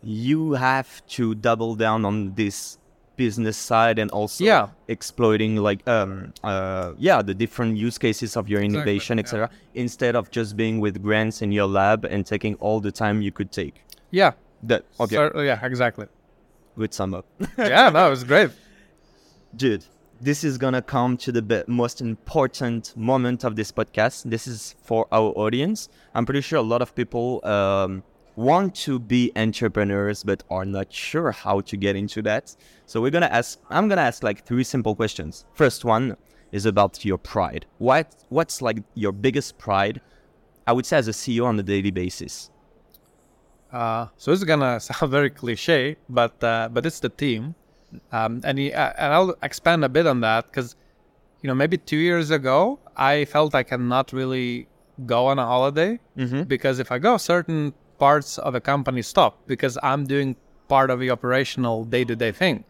you 0.02 0.40
have 0.68 0.88
to 1.16 1.24
double 1.48 1.72
down 1.84 2.00
on 2.10 2.16
this 2.40 2.56
business 3.24 3.56
side 3.70 3.96
and 4.02 4.10
also 4.18 4.44
Yeah. 4.44 4.64
exploiting 4.96 5.52
like 5.68 5.80
um 5.96 6.10
uh 6.50 6.86
yeah 7.08 7.18
the 7.30 7.34
different 7.44 7.72
use 7.86 7.96
cases 8.06 8.30
of 8.40 8.44
your 8.52 8.62
innovation 8.68 9.14
yeah. 9.18 9.22
etc 9.24 9.50
instead 9.84 10.14
of 10.20 10.24
just 10.38 10.50
being 10.62 10.76
with 10.84 10.94
grants 11.06 11.36
in 11.44 11.50
your 11.58 11.68
lab 11.78 12.00
and 12.12 12.20
taking 12.34 12.54
all 12.64 12.78
the 12.88 12.92
time 13.02 13.16
you 13.26 13.32
could 13.38 13.50
take 13.60 13.74
Yeah. 14.20 14.32
that 14.70 14.82
okay 15.04 15.16
Cer- 15.16 15.44
yeah, 15.50 15.58
exactly. 15.70 16.06
good 16.80 16.92
sum 16.98 17.10
up 17.18 17.26
yeah, 17.74 17.90
no, 17.96 18.00
it 18.08 18.10
was 18.16 18.24
great. 18.32 18.50
Dude, 19.62 19.84
this 20.28 20.44
is 20.44 20.54
gonna 20.58 20.82
come 20.96 21.16
to 21.24 21.30
the 21.32 21.42
be- 21.50 21.64
most 21.82 22.00
important 22.00 22.82
moment 22.96 23.40
of 23.48 23.52
this 23.58 23.70
podcast. 23.78 24.16
This 24.34 24.44
is 24.46 24.74
for 24.88 25.00
our 25.18 25.30
audience. 25.44 25.88
I'm 26.14 26.24
pretty 26.28 26.42
sure 26.48 26.58
a 26.66 26.68
lot 26.74 26.82
of 26.86 26.94
people 27.00 27.26
um, 27.54 28.02
want 28.40 28.74
to 28.86 28.98
be 28.98 29.22
entrepreneurs 29.36 30.18
but 30.24 30.42
are 30.50 30.64
not 30.64 30.88
sure 30.92 31.30
how 31.44 31.60
to 31.70 31.74
get 31.76 31.94
into 31.96 32.20
that. 32.22 32.44
So 32.86 32.94
we're 33.02 33.10
gonna 33.16 33.34
ask. 33.40 33.58
I'm 33.76 33.86
gonna 33.88 34.06
ask 34.10 34.22
like 34.22 34.38
three 34.48 34.64
simple 34.64 34.94
questions. 35.00 35.44
First 35.54 35.84
one 35.84 36.16
is 36.52 36.64
about 36.66 37.04
your 37.04 37.18
pride. 37.32 37.66
What 37.78 38.06
what's 38.36 38.56
like 38.62 38.78
your 38.94 39.12
biggest 39.12 39.58
pride? 39.58 40.00
I 40.66 40.72
would 40.72 40.86
say 40.86 40.96
as 40.98 41.08
a 41.08 41.12
CEO 41.12 41.44
on 41.46 41.58
a 41.58 41.62
daily 41.62 41.90
basis. 41.90 42.50
Uh, 43.72 44.06
so 44.16 44.30
this 44.30 44.40
is 44.40 44.44
gonna 44.44 44.80
sound 44.88 45.10
very 45.10 45.30
cliche, 45.30 45.96
but 46.08 46.42
uh, 46.42 46.68
but 46.72 46.84
it's 46.86 47.00
the 47.00 47.08
team, 47.08 47.54
um, 48.12 48.40
and 48.44 48.58
he, 48.58 48.72
uh, 48.72 48.92
and 48.98 49.12
I'll 49.14 49.34
expand 49.42 49.84
a 49.84 49.88
bit 49.88 50.06
on 50.06 50.20
that 50.20 50.46
because 50.46 50.74
you 51.42 51.48
know 51.48 51.54
maybe 51.54 51.76
two 51.78 51.96
years 51.96 52.30
ago 52.30 52.78
I 52.96 53.24
felt 53.26 53.54
I 53.54 53.62
cannot 53.62 54.12
really 54.12 54.66
go 55.06 55.26
on 55.26 55.38
a 55.38 55.46
holiday 55.46 55.98
Mm-hmm. 56.18 56.42
because 56.54 56.78
if 56.80 56.90
I 56.92 56.98
go, 56.98 57.16
certain 57.16 57.72
parts 58.00 58.38
of 58.38 58.54
a 58.54 58.60
company 58.60 59.02
stop 59.02 59.32
because 59.46 59.78
I'm 59.82 60.06
doing 60.06 60.34
part 60.68 60.90
of 60.90 60.98
the 60.98 61.10
operational 61.10 61.84
day-to-day 61.84 62.32
thing. 62.32 62.64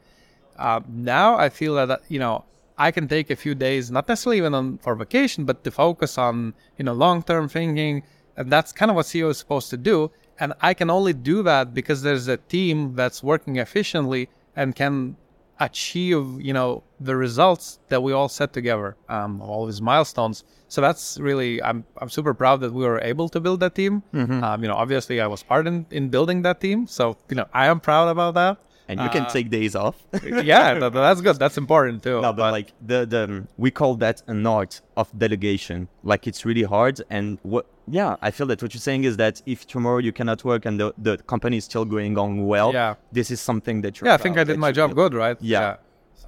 Uh, 0.59 0.81
now 0.89 1.37
I 1.37 1.49
feel 1.49 1.75
that 1.75 2.03
you 2.09 2.19
know 2.19 2.45
I 2.77 2.91
can 2.91 3.09
take 3.09 3.31
a 3.31 3.37
few 3.37 3.55
days, 3.55 3.91
not 3.91 4.09
necessarily 4.09 4.39
even 4.39 4.55
on 4.55 4.79
for 4.79 4.95
vacation, 4.95 5.45
but 5.45 5.65
to 5.65 5.71
focus 5.71 6.19
on 6.19 6.55
you 6.79 6.85
know 6.85 6.93
long-term 6.93 7.49
thinking, 7.49 8.03
and 8.37 8.51
that's 8.53 8.73
kind 8.73 8.91
of 8.91 8.97
what 8.97 9.07
CEO 9.07 9.31
is 9.31 9.39
supposed 9.39 9.71
to 9.71 9.79
do. 9.79 10.11
And 10.41 10.55
I 10.61 10.73
can 10.75 10.89
only 10.89 11.13
do 11.13 11.43
that 11.43 11.75
because 11.75 12.01
there's 12.03 12.27
a 12.27 12.39
team 12.39 12.95
that's 12.95 13.23
working 13.23 13.57
efficiently 13.57 14.31
and 14.57 14.75
can 14.75 15.17
achieve 15.61 16.41
you 16.41 16.53
know 16.53 16.83
the 16.99 17.15
results 17.17 17.79
that 17.89 18.03
we 18.03 18.13
all 18.13 18.29
set 18.29 18.53
together, 18.53 18.97
um, 19.09 19.41
all 19.41 19.67
these 19.67 19.81
milestones. 19.83 20.45
So 20.69 20.81
that's 20.81 21.19
really 21.21 21.63
I'm 21.63 21.85
I'm 21.99 22.09
super 22.09 22.35
proud 22.35 22.61
that 22.61 22.73
we 22.73 22.85
were 22.85 23.01
able 23.01 23.29
to 23.31 23.41
build 23.41 23.61
that 23.61 23.75
team. 23.75 24.03
Um, 24.45 24.63
you 24.63 24.69
know, 24.69 24.75
obviously 24.75 25.21
I 25.21 25.27
was 25.27 25.43
part 25.43 25.67
in, 25.67 25.87
in 25.91 26.09
building 26.09 26.43
that 26.43 26.61
team, 26.61 26.87
so 26.87 27.17
you 27.29 27.37
know 27.37 27.47
I 27.53 27.67
am 27.67 27.81
proud 27.81 28.09
about 28.09 28.35
that. 28.35 28.59
And 28.91 29.01
you 29.05 29.09
can 29.17 29.23
Uh, 29.27 29.31
take 29.37 29.47
days 29.59 29.75
off. 29.85 29.97
yeah, 30.53 30.75
that, 30.81 30.93
that's 30.93 31.21
good. 31.27 31.37
That's 31.45 31.59
important 31.65 32.03
too. 32.03 32.21
No, 32.27 32.33
but, 32.33 32.51
like 32.59 32.69
the 32.91 32.99
the 33.15 33.23
we 33.65 33.71
call 33.81 33.93
that 34.05 34.17
an 34.27 34.47
art 34.59 34.75
of 35.01 35.07
delegation. 35.25 35.79
Like 36.13 36.23
it's 36.31 36.45
really 36.49 36.67
hard, 36.75 36.97
and 37.17 37.39
what? 37.53 37.65
Yeah, 37.99 38.17
I 38.29 38.31
feel 38.37 38.47
that 38.51 38.59
what 38.63 38.71
you're 38.75 38.87
saying 38.91 39.05
is 39.11 39.15
that 39.25 39.43
if 39.47 39.61
tomorrow 39.75 39.99
you 40.07 40.13
cannot 40.13 40.41
work 40.51 40.63
and 40.69 40.75
the 40.83 40.89
the 41.09 41.15
company 41.33 41.57
is 41.57 41.65
still 41.71 41.85
going 41.97 42.15
on 42.25 42.31
well, 42.53 42.71
Yeah. 42.73 42.95
this 43.19 43.31
is 43.35 43.41
something 43.51 43.77
that 43.85 43.93
you're. 44.01 44.09
yeah, 44.09 44.15
I 44.19 44.23
think 44.25 44.37
I 44.39 44.45
did 44.45 44.59
my 44.59 44.73
job 44.79 44.89
built. 44.95 45.13
good, 45.13 45.15
right? 45.25 45.37
Yeah. 45.41 45.77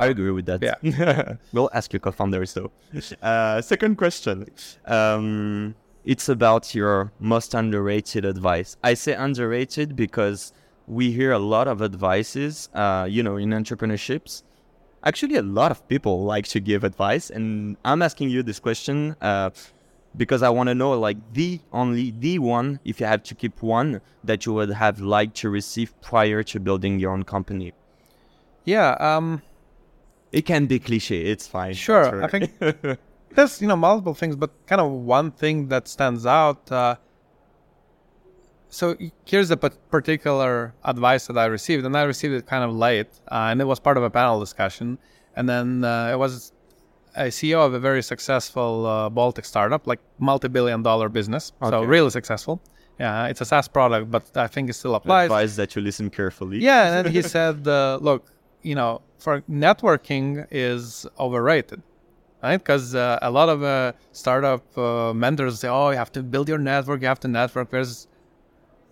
I 0.05 0.07
agree 0.14 0.31
with 0.38 0.46
that. 0.46 0.61
Yeah. 0.62 1.35
we'll 1.55 1.70
ask 1.79 1.92
your 1.92 2.01
co-founders 2.07 2.51
though. 2.55 2.70
Uh, 3.31 3.61
second 3.72 3.94
question. 4.03 4.46
Um, 4.87 5.75
it's 6.05 6.29
about 6.29 6.75
your 6.75 7.12
most 7.20 7.55
underrated 7.55 8.25
advice. 8.25 8.77
I 8.83 8.94
say 8.94 9.12
underrated 9.14 9.94
because 10.05 10.53
we 10.87 11.12
hear 11.12 11.33
a 11.33 11.38
lot 11.38 11.68
of 11.68 11.81
advices, 11.83 12.68
uh, 12.75 13.07
you 13.09 13.23
know, 13.23 13.37
in 13.37 13.51
entrepreneurships. 13.51 14.42
Actually, 15.05 15.37
a 15.37 15.42
lot 15.42 15.71
of 15.71 15.87
people 15.88 16.25
like 16.25 16.47
to 16.49 16.61
give 16.61 16.85
advice, 16.85 17.31
and 17.31 17.77
I'm 17.85 18.03
asking 18.03 18.31
you 18.31 18.42
this 18.42 18.61
question 18.61 19.16
uh, 19.21 19.51
because 20.16 20.42
I 20.42 20.49
want 20.51 20.68
to 20.68 20.75
know, 20.75 20.92
like, 20.99 21.16
the 21.33 21.61
only 21.73 22.12
the 22.12 22.38
one, 22.38 22.79
if 22.85 23.01
you 23.01 23.07
have 23.07 23.23
to 23.25 23.35
keep 23.35 23.62
one, 23.62 24.01
that 24.25 24.47
you 24.47 24.53
would 24.53 24.71
have 24.71 25.01
liked 25.01 25.37
to 25.38 25.51
receive 25.51 25.99
prior 26.03 26.42
to 26.45 26.61
building 26.61 27.01
your 27.01 27.12
own 27.12 27.25
company. 27.25 27.73
Yeah. 28.64 28.92
Um, 29.01 29.42
It 30.33 30.47
can 30.47 30.66
be 30.66 30.79
cliche. 30.79 31.21
It's 31.33 31.47
fine. 31.47 31.75
Sure, 31.75 32.25
I 32.25 32.29
think 32.29 32.51
there's 33.35 33.61
you 33.61 33.68
know 33.68 33.77
multiple 33.77 34.14
things, 34.14 34.35
but 34.37 34.51
kind 34.66 34.81
of 34.81 34.90
one 34.90 35.31
thing 35.31 35.68
that 35.68 35.88
stands 35.88 36.25
out. 36.25 36.73
Uh, 36.73 36.97
so 38.73 38.97
here's 39.27 39.55
pat- 39.55 39.91
particular 39.91 40.75
advice 40.85 41.27
that 41.27 41.37
I 41.37 41.47
received, 41.47 41.85
and 41.85 41.97
I 41.97 42.05
received 42.05 42.35
it 42.35 42.47
kind 42.47 42.65
of 42.65 42.75
late, 42.75 43.09
uh, 43.31 43.51
and 43.51 43.61
it 43.61 43.67
was 43.67 43.79
part 43.79 43.97
of 43.99 44.03
a 44.03 44.11
panel 44.11 44.41
discussion, 44.41 44.99
and 45.37 45.49
then 45.49 45.85
uh, 45.85 46.11
it 46.13 46.19
was 46.19 46.53
a 47.15 47.25
CEO 47.25 47.65
of 47.67 47.75
a 47.75 47.79
very 47.79 48.03
successful 48.03 48.87
uh, 48.87 49.11
Baltic 49.11 49.45
startup, 49.45 49.87
like 49.87 50.01
multi-billion-dollar 50.19 51.11
business, 51.11 51.53
so 51.63 51.83
really 51.85 52.11
successful. 52.11 52.63
Yeah, 52.99 53.27
it's 53.27 53.41
a 53.43 53.45
SaaS 53.45 53.69
product, 53.69 54.11
but 54.11 54.25
I 54.37 54.47
think 54.47 54.71
it 54.71 54.75
still 54.75 54.95
applies. 54.95 55.27
advise 55.27 55.57
that 55.57 55.77
you 55.77 55.83
listen 55.83 56.09
carefully. 56.09 56.59
Yeah, 56.59 56.99
and 56.99 57.09
he 57.09 57.21
said, 57.37 57.69
uh, 57.69 57.99
"Look, 58.01 58.33
you 58.63 58.75
know, 58.75 59.03
for 59.19 59.43
networking 59.43 60.47
is 60.51 61.07
overrated, 61.19 61.83
right? 62.43 62.57
Because 62.57 62.95
uh, 62.95 63.19
a 63.21 63.31
lot 63.31 63.49
of 63.49 63.63
uh, 63.63 63.93
startup 64.13 64.65
uh, 64.79 65.13
mentors 65.13 65.61
say, 65.61 65.69
oh, 65.69 65.91
you 65.91 65.97
have 65.97 66.13
to 66.13 66.23
build 66.23 66.49
your 66.49 66.59
network, 66.59 67.03
you 67.03 67.09
have 67.09 67.21
to 67.21 67.29
network. 67.29 67.71
There's 67.71 68.09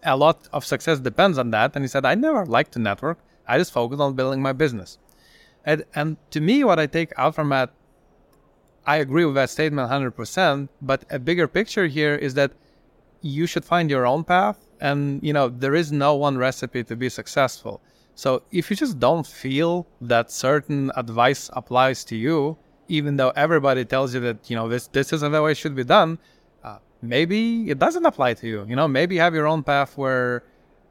a 0.03 0.17
lot 0.17 0.49
of 0.53 0.65
success 0.65 0.99
depends 1.01 1.39
on 1.39 1.51
that." 1.51 1.73
And 1.75 1.85
he 1.85 1.89
said, 1.89 2.05
"I 2.05 2.15
never 2.15 2.47
liked 2.47 2.73
to 2.73 2.79
network. 2.79 3.19
I 3.47 3.59
just 3.59 3.73
focused 3.73 4.01
on 4.01 4.15
building 4.15 4.43
my 4.43 4.53
business." 4.53 4.99
And 5.65 5.85
and 5.95 6.17
to 6.31 6.41
me, 6.41 6.65
what 6.65 6.79
I 6.79 6.87
take 6.87 7.13
out 7.17 7.35
from 7.35 7.49
that, 7.51 7.71
I 8.87 8.97
agree 8.97 9.25
with 9.25 9.35
that 9.35 9.51
statement 9.51 9.91
100%. 9.91 10.71
But 10.81 11.05
a 11.11 11.19
bigger 11.19 11.47
picture 11.49 11.87
here 11.87 12.15
is 12.15 12.35
that 12.35 12.53
you 13.23 13.47
should 13.47 13.65
find 13.65 13.91
your 13.91 14.07
own 14.07 14.25
path 14.25 14.59
and 14.81 15.23
you 15.23 15.33
know 15.33 15.49
there 15.49 15.75
is 15.75 15.93
no 15.93 16.15
one 16.15 16.39
recipe 16.39 16.83
to 16.83 16.97
be 16.97 17.09
successful 17.09 17.81
so 18.15 18.43
if 18.51 18.71
you 18.71 18.77
just 18.77 18.99
don't 18.99 19.27
feel 19.27 19.87
that 20.01 20.31
certain 20.31 20.91
advice 20.97 21.51
applies 21.53 22.05
to 22.05 22.17
you 22.17 22.57
even 22.89 23.17
though 23.17 23.31
everybody 23.37 23.85
tells 23.85 24.15
you 24.15 24.21
that 24.21 24.49
you 24.49 24.57
know 24.57 24.69
this 24.69 24.87
this 24.89 25.13
isn't 25.13 25.33
the 25.33 25.43
way 25.43 25.53
it 25.53 25.57
should 25.57 25.75
be 25.75 25.85
done 25.85 26.19
maybe 27.03 27.71
it 27.71 27.79
doesn't 27.79 28.05
apply 28.05 28.35
to 28.35 28.47
you 28.47 28.67
you 28.69 28.77
know 28.77 28.89
maybe 28.89 29.15
you 29.17 29.21
have 29.21 29.35
your 29.35 29.47
own 29.47 29.63
path 29.63 29.97
where 29.97 30.45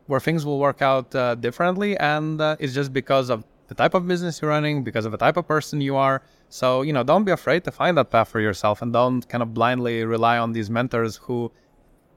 where 0.07 0.19
things 0.19 0.45
will 0.45 0.59
work 0.59 0.81
out 0.81 1.13
uh, 1.15 1.35
differently 1.35 1.95
and 1.97 2.41
uh, 2.41 2.55
it's 2.59 2.73
just 2.73 2.91
because 2.91 3.29
of 3.29 3.43
the 3.67 3.75
type 3.75 3.93
of 3.93 4.07
business 4.07 4.41
you're 4.41 4.49
running 4.49 4.83
because 4.83 5.05
of 5.05 5.11
the 5.11 5.17
type 5.17 5.37
of 5.37 5.47
person 5.47 5.79
you 5.81 5.95
are 5.95 6.23
so 6.49 6.81
you 6.81 6.91
know 6.91 7.03
don't 7.03 7.25
be 7.25 7.31
afraid 7.31 7.63
to 7.63 7.71
find 7.71 7.95
that 7.97 8.09
path 8.09 8.27
for 8.27 8.39
yourself 8.39 8.81
and 8.81 8.91
don't 8.93 9.29
kind 9.29 9.43
of 9.43 9.53
blindly 9.53 10.03
rely 10.03 10.37
on 10.37 10.53
these 10.53 10.69
mentors 10.69 11.17
who 11.17 11.51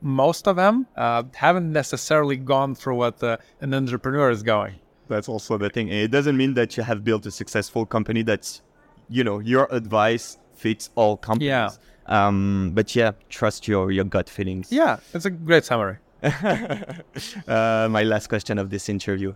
most 0.03 0.49
of 0.49 0.57
them 0.57 0.87
uh, 0.97 1.23
haven't 1.35 1.73
necessarily 1.73 2.37
gone 2.37 2.75
through 2.75 2.97
what 2.97 3.23
uh, 3.23 3.37
an 3.61 3.73
entrepreneur 3.73 4.31
is 4.31 4.43
going. 4.43 4.75
That's 5.09 5.29
also 5.29 5.57
the 5.57 5.71
thing. 5.71 5.89
It 5.89 6.11
doesn't 6.11 6.37
mean 6.37 6.55
that 6.55 6.77
you 6.77 6.83
have 6.83 7.05
built 7.05 7.25
a 7.27 7.31
successful 7.31 7.87
company 7.87 8.23
that's, 8.23 8.63
you 9.09 9.25
know, 9.25 9.39
your 9.39 9.69
advice 9.71 10.39
fits 10.55 10.91
all 10.95 11.17
companies. 11.17 11.49
Yeah. 11.49 11.71
Um, 12.07 12.73
but 12.75 12.95
yeah, 12.95 13.13
trust 13.29 13.69
your, 13.69 13.91
your 13.91 14.05
gut 14.05 14.29
feelings. 14.29 14.73
Yeah, 14.73 14.99
it's 15.15 15.25
a 15.25 15.31
great 15.31 15.65
summary. 15.65 15.99
uh, 16.23 17.89
my 17.91 18.03
last 18.03 18.29
question 18.29 18.59
of 18.59 18.71
this 18.71 18.89
interview. 18.89 19.35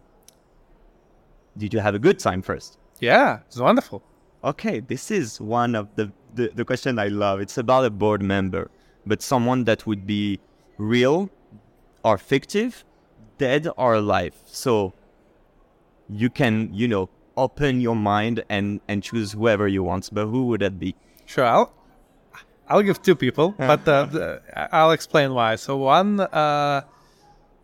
Did 1.57 1.73
you 1.73 1.81
have 1.81 1.95
a 1.95 1.99
good 1.99 2.19
time 2.19 2.43
first? 2.43 2.79
Yeah, 3.01 3.41
it's 3.47 3.59
wonderful. 3.59 4.03
Okay, 4.45 4.81
this 4.81 5.11
is 5.11 5.41
one 5.41 5.75
of 5.75 5.95
the, 5.97 6.13
the, 6.35 6.51
the 6.55 6.65
question 6.65 6.99
I 6.99 7.09
love. 7.09 7.41
It's 7.41 7.59
about 7.59 7.85
a 7.85 7.91
board 7.91 8.23
member, 8.23 8.71
but 9.07 9.23
someone 9.23 9.65
that 9.65 9.87
would 9.87 10.07
be 10.07 10.39
real 10.79 11.31
or 12.05 12.19
fictive, 12.19 12.85
dead 13.39 13.69
or 13.77 13.95
alive. 13.95 14.35
So 14.47 14.93
you 16.09 16.31
can, 16.31 16.73
you 16.73 16.87
know, 16.89 17.09
open 17.37 17.81
your 17.81 17.97
mind 17.97 18.45
and, 18.49 18.81
and 18.87 19.03
choose 19.03 19.33
whoever 19.33 19.67
you 19.67 19.83
want. 19.83 20.11
But 20.13 20.27
who 20.27 20.47
would 20.47 20.61
that 20.61 20.79
be? 20.79 20.95
Sure, 21.25 21.45
I'll, 21.45 21.73
I'll 22.69 22.83
give 22.83 23.03
two 23.03 23.15
people, 23.15 23.55
but 23.59 23.87
uh, 23.89 24.39
I'll 24.73 24.91
explain 24.93 25.35
why. 25.35 25.57
So 25.57 25.77
one, 25.77 26.21
uh, 26.21 26.83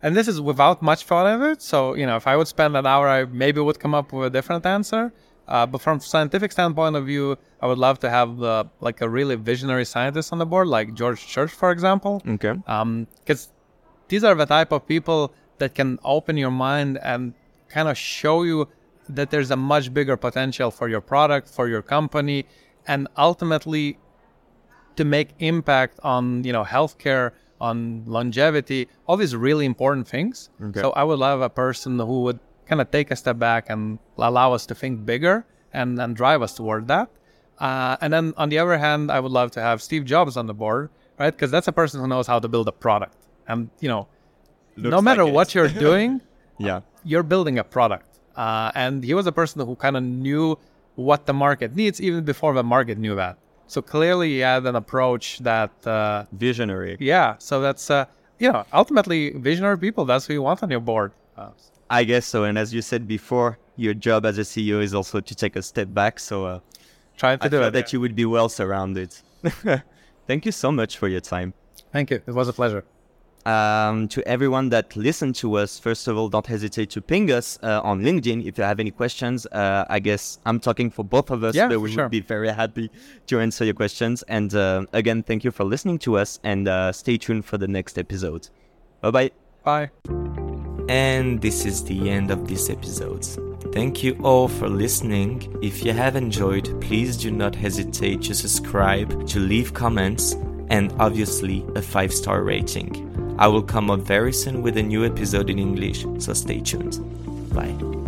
and 0.01 0.15
this 0.15 0.27
is 0.27 0.39
without 0.39 0.81
much 0.81 1.03
thought 1.05 1.27
of 1.27 1.41
it. 1.41 1.61
So 1.61 1.93
you 1.95 2.05
know, 2.05 2.15
if 2.15 2.27
I 2.27 2.35
would 2.37 2.47
spend 2.47 2.75
an 2.77 2.85
hour, 2.85 3.07
I 3.07 3.25
maybe 3.25 3.59
would 3.61 3.79
come 3.79 3.93
up 3.93 4.13
with 4.13 4.27
a 4.27 4.29
different 4.29 4.65
answer. 4.65 5.11
Uh, 5.45 5.65
but 5.65 5.81
from 5.81 5.99
scientific 5.99 6.53
standpoint 6.53 6.95
of 6.95 7.05
view, 7.05 7.37
I 7.61 7.67
would 7.67 7.77
love 7.77 7.99
to 7.99 8.09
have 8.09 8.41
uh, 8.41 8.63
like 8.79 9.01
a 9.01 9.09
really 9.09 9.35
visionary 9.35 9.83
scientist 9.83 10.31
on 10.31 10.39
the 10.39 10.45
board, 10.45 10.67
like 10.67 10.93
George 10.93 11.27
Church, 11.27 11.51
for 11.51 11.71
example. 11.71 12.21
Okay. 12.25 12.53
because 13.19 13.49
these 14.07 14.23
are 14.23 14.35
the 14.35 14.45
type 14.45 14.71
of 14.71 14.87
people 14.87 15.33
that 15.57 15.75
can 15.75 15.99
open 16.03 16.37
your 16.37 16.51
mind 16.51 16.97
and 17.03 17.33
kind 17.67 17.89
of 17.89 17.97
show 17.97 18.43
you 18.43 18.69
that 19.09 19.31
there's 19.31 19.51
a 19.51 19.55
much 19.57 19.93
bigger 19.93 20.15
potential 20.15 20.71
for 20.71 20.87
your 20.87 21.01
product 21.01 21.49
for 21.49 21.67
your 21.67 21.81
company 21.81 22.45
and 22.87 23.07
ultimately 23.17 23.97
to 24.95 25.03
make 25.03 25.29
impact 25.39 25.99
on 26.03 26.43
you 26.43 26.53
know 26.53 26.63
healthcare 26.63 27.31
on 27.61 28.03
longevity 28.05 28.87
all 29.07 29.17
these 29.17 29.35
really 29.35 29.65
important 29.65 30.07
things 30.07 30.49
Okay. 30.61 30.81
so 30.81 30.91
i 30.91 31.03
would 31.03 31.19
love 31.19 31.41
a 31.41 31.49
person 31.49 31.99
who 31.99 32.21
would 32.23 32.39
kind 32.65 32.81
of 32.81 32.91
take 32.91 33.11
a 33.11 33.15
step 33.15 33.37
back 33.39 33.69
and 33.69 33.99
allow 34.17 34.53
us 34.53 34.65
to 34.65 34.75
think 34.75 35.05
bigger 35.05 35.45
and, 35.73 35.99
and 35.99 36.15
drive 36.15 36.41
us 36.41 36.53
toward 36.53 36.87
that 36.87 37.09
uh, 37.59 37.95
and 38.01 38.11
then 38.13 38.33
on 38.37 38.49
the 38.49 38.57
other 38.57 38.77
hand 38.77 39.11
i 39.11 39.19
would 39.19 39.31
love 39.31 39.51
to 39.51 39.61
have 39.61 39.81
steve 39.81 40.03
jobs 40.05 40.35
on 40.37 40.45
the 40.47 40.53
board 40.53 40.89
right 41.19 41.31
because 41.31 41.51
that's 41.51 41.67
a 41.67 41.71
person 41.71 41.99
who 42.01 42.07
knows 42.07 42.27
how 42.27 42.39
to 42.39 42.47
build 42.47 42.67
a 42.67 42.71
product 42.71 43.15
and 43.47 43.69
you 43.79 43.89
know 43.89 44.07
no 44.75 45.01
matter 45.01 45.23
like 45.23 45.33
what 45.33 45.55
you're 45.55 45.67
doing 45.89 46.21
Yeah. 46.57 46.81
you're 47.03 47.23
building 47.23 47.59
a 47.59 47.63
product 47.63 48.09
uh, 48.35 48.71
and 48.75 49.03
he 49.03 49.13
was 49.13 49.27
a 49.27 49.31
person 49.31 49.61
who 49.65 49.75
kind 49.75 49.95
of 49.95 50.03
knew 50.03 50.57
what 50.95 51.25
the 51.25 51.33
market 51.33 51.75
needs 51.75 52.01
even 52.01 52.23
before 52.23 52.53
the 52.53 52.63
market 52.63 52.97
knew 52.97 53.15
that. 53.15 53.37
So 53.67 53.81
clearly, 53.81 54.29
he 54.29 54.39
had 54.39 54.65
an 54.65 54.75
approach 54.75 55.39
that 55.39 55.71
uh, 55.87 56.25
visionary. 56.31 56.97
Yeah. 56.99 57.35
So 57.39 57.61
that's 57.61 57.89
uh, 57.89 58.05
you 58.39 58.51
know 58.51 58.65
ultimately 58.73 59.31
visionary 59.31 59.77
people. 59.77 60.05
That's 60.05 60.25
who 60.25 60.33
you 60.33 60.41
want 60.41 60.63
on 60.63 60.69
your 60.69 60.79
board. 60.79 61.11
Uh, 61.37 61.49
I 61.89 62.03
guess 62.03 62.25
so. 62.25 62.43
And 62.43 62.57
as 62.57 62.73
you 62.73 62.81
said 62.81 63.07
before, 63.07 63.57
your 63.75 63.93
job 63.93 64.25
as 64.25 64.37
a 64.37 64.41
CEO 64.41 64.81
is 64.81 64.93
also 64.93 65.19
to 65.19 65.35
take 65.35 65.55
a 65.55 65.61
step 65.61 65.93
back. 65.93 66.19
So 66.19 66.45
uh, 66.45 66.59
trying 67.17 67.39
to 67.39 67.45
I 67.45 67.47
do 67.49 67.61
it. 67.61 67.71
that 67.71 67.87
yeah. 67.87 67.93
you 67.93 68.01
would 68.01 68.15
be 68.15 68.25
well 68.25 68.49
surrounded. 68.49 69.15
Thank 70.27 70.45
you 70.45 70.51
so 70.51 70.71
much 70.71 70.97
for 70.97 71.07
your 71.07 71.21
time. 71.21 71.53
Thank 71.91 72.09
you. 72.09 72.21
It 72.25 72.33
was 72.33 72.47
a 72.47 72.53
pleasure. 72.53 72.85
Um, 73.45 74.07
to 74.07 74.25
everyone 74.25 74.69
that 74.69 74.95
listened 74.95 75.35
to 75.35 75.55
us, 75.57 75.77
first 75.77 76.07
of 76.07 76.17
all, 76.17 76.29
don't 76.29 76.47
hesitate 76.47 76.89
to 76.91 77.01
ping 77.01 77.29
us 77.31 77.59
uh, 77.61 77.81
on 77.83 78.01
LinkedIn 78.01 78.45
if 78.45 78.57
you 78.57 78.63
have 78.63 78.79
any 78.79 78.91
questions. 78.91 79.45
Uh, 79.47 79.83
I 79.89 79.99
guess 79.99 80.39
I'm 80.45 80.59
talking 80.61 80.89
for 80.89 81.03
both 81.03 81.29
of 81.29 81.43
us, 81.43 81.53
Yeah, 81.53 81.67
but 81.67 81.79
we 81.81 81.91
sure. 81.91 82.05
would 82.05 82.11
be 82.11 82.21
very 82.21 82.49
happy 82.49 82.89
to 83.27 83.39
answer 83.41 83.65
your 83.65 83.73
questions. 83.73 84.23
And 84.29 84.53
uh, 84.55 84.85
again, 84.93 85.23
thank 85.23 85.43
you 85.43 85.51
for 85.51 85.65
listening 85.65 85.99
to 85.99 86.17
us 86.17 86.39
and 86.43 86.67
uh, 86.69 86.93
stay 86.93 87.17
tuned 87.17 87.43
for 87.43 87.57
the 87.57 87.67
next 87.67 87.97
episode. 87.97 88.47
Bye 89.01 89.11
bye. 89.11 89.31
Bye. 89.65 89.89
And 90.89 91.41
this 91.41 91.65
is 91.65 91.83
the 91.83 92.09
end 92.09 92.31
of 92.31 92.47
this 92.47 92.69
episode. 92.69 93.25
Thank 93.73 94.03
you 94.03 94.13
all 94.23 94.47
for 94.47 94.67
listening. 94.69 95.57
If 95.61 95.83
you 95.83 95.93
have 95.93 96.15
enjoyed, 96.15 96.79
please 96.81 97.17
do 97.17 97.31
not 97.31 97.55
hesitate 97.55 98.21
to 98.23 98.33
subscribe, 98.33 99.25
to 99.27 99.39
leave 99.39 99.73
comments, 99.73 100.33
and 100.69 100.93
obviously 100.99 101.65
a 101.75 101.81
5 101.81 102.13
star 102.13 102.43
rating. 102.43 103.09
I 103.37 103.47
will 103.47 103.63
come 103.63 103.89
up 103.89 104.01
very 104.01 104.33
soon 104.33 104.61
with 104.61 104.77
a 104.77 104.83
new 104.83 105.05
episode 105.05 105.49
in 105.49 105.59
English, 105.59 106.05
so 106.19 106.33
stay 106.33 106.59
tuned. 106.59 106.99
Bye. 107.53 108.02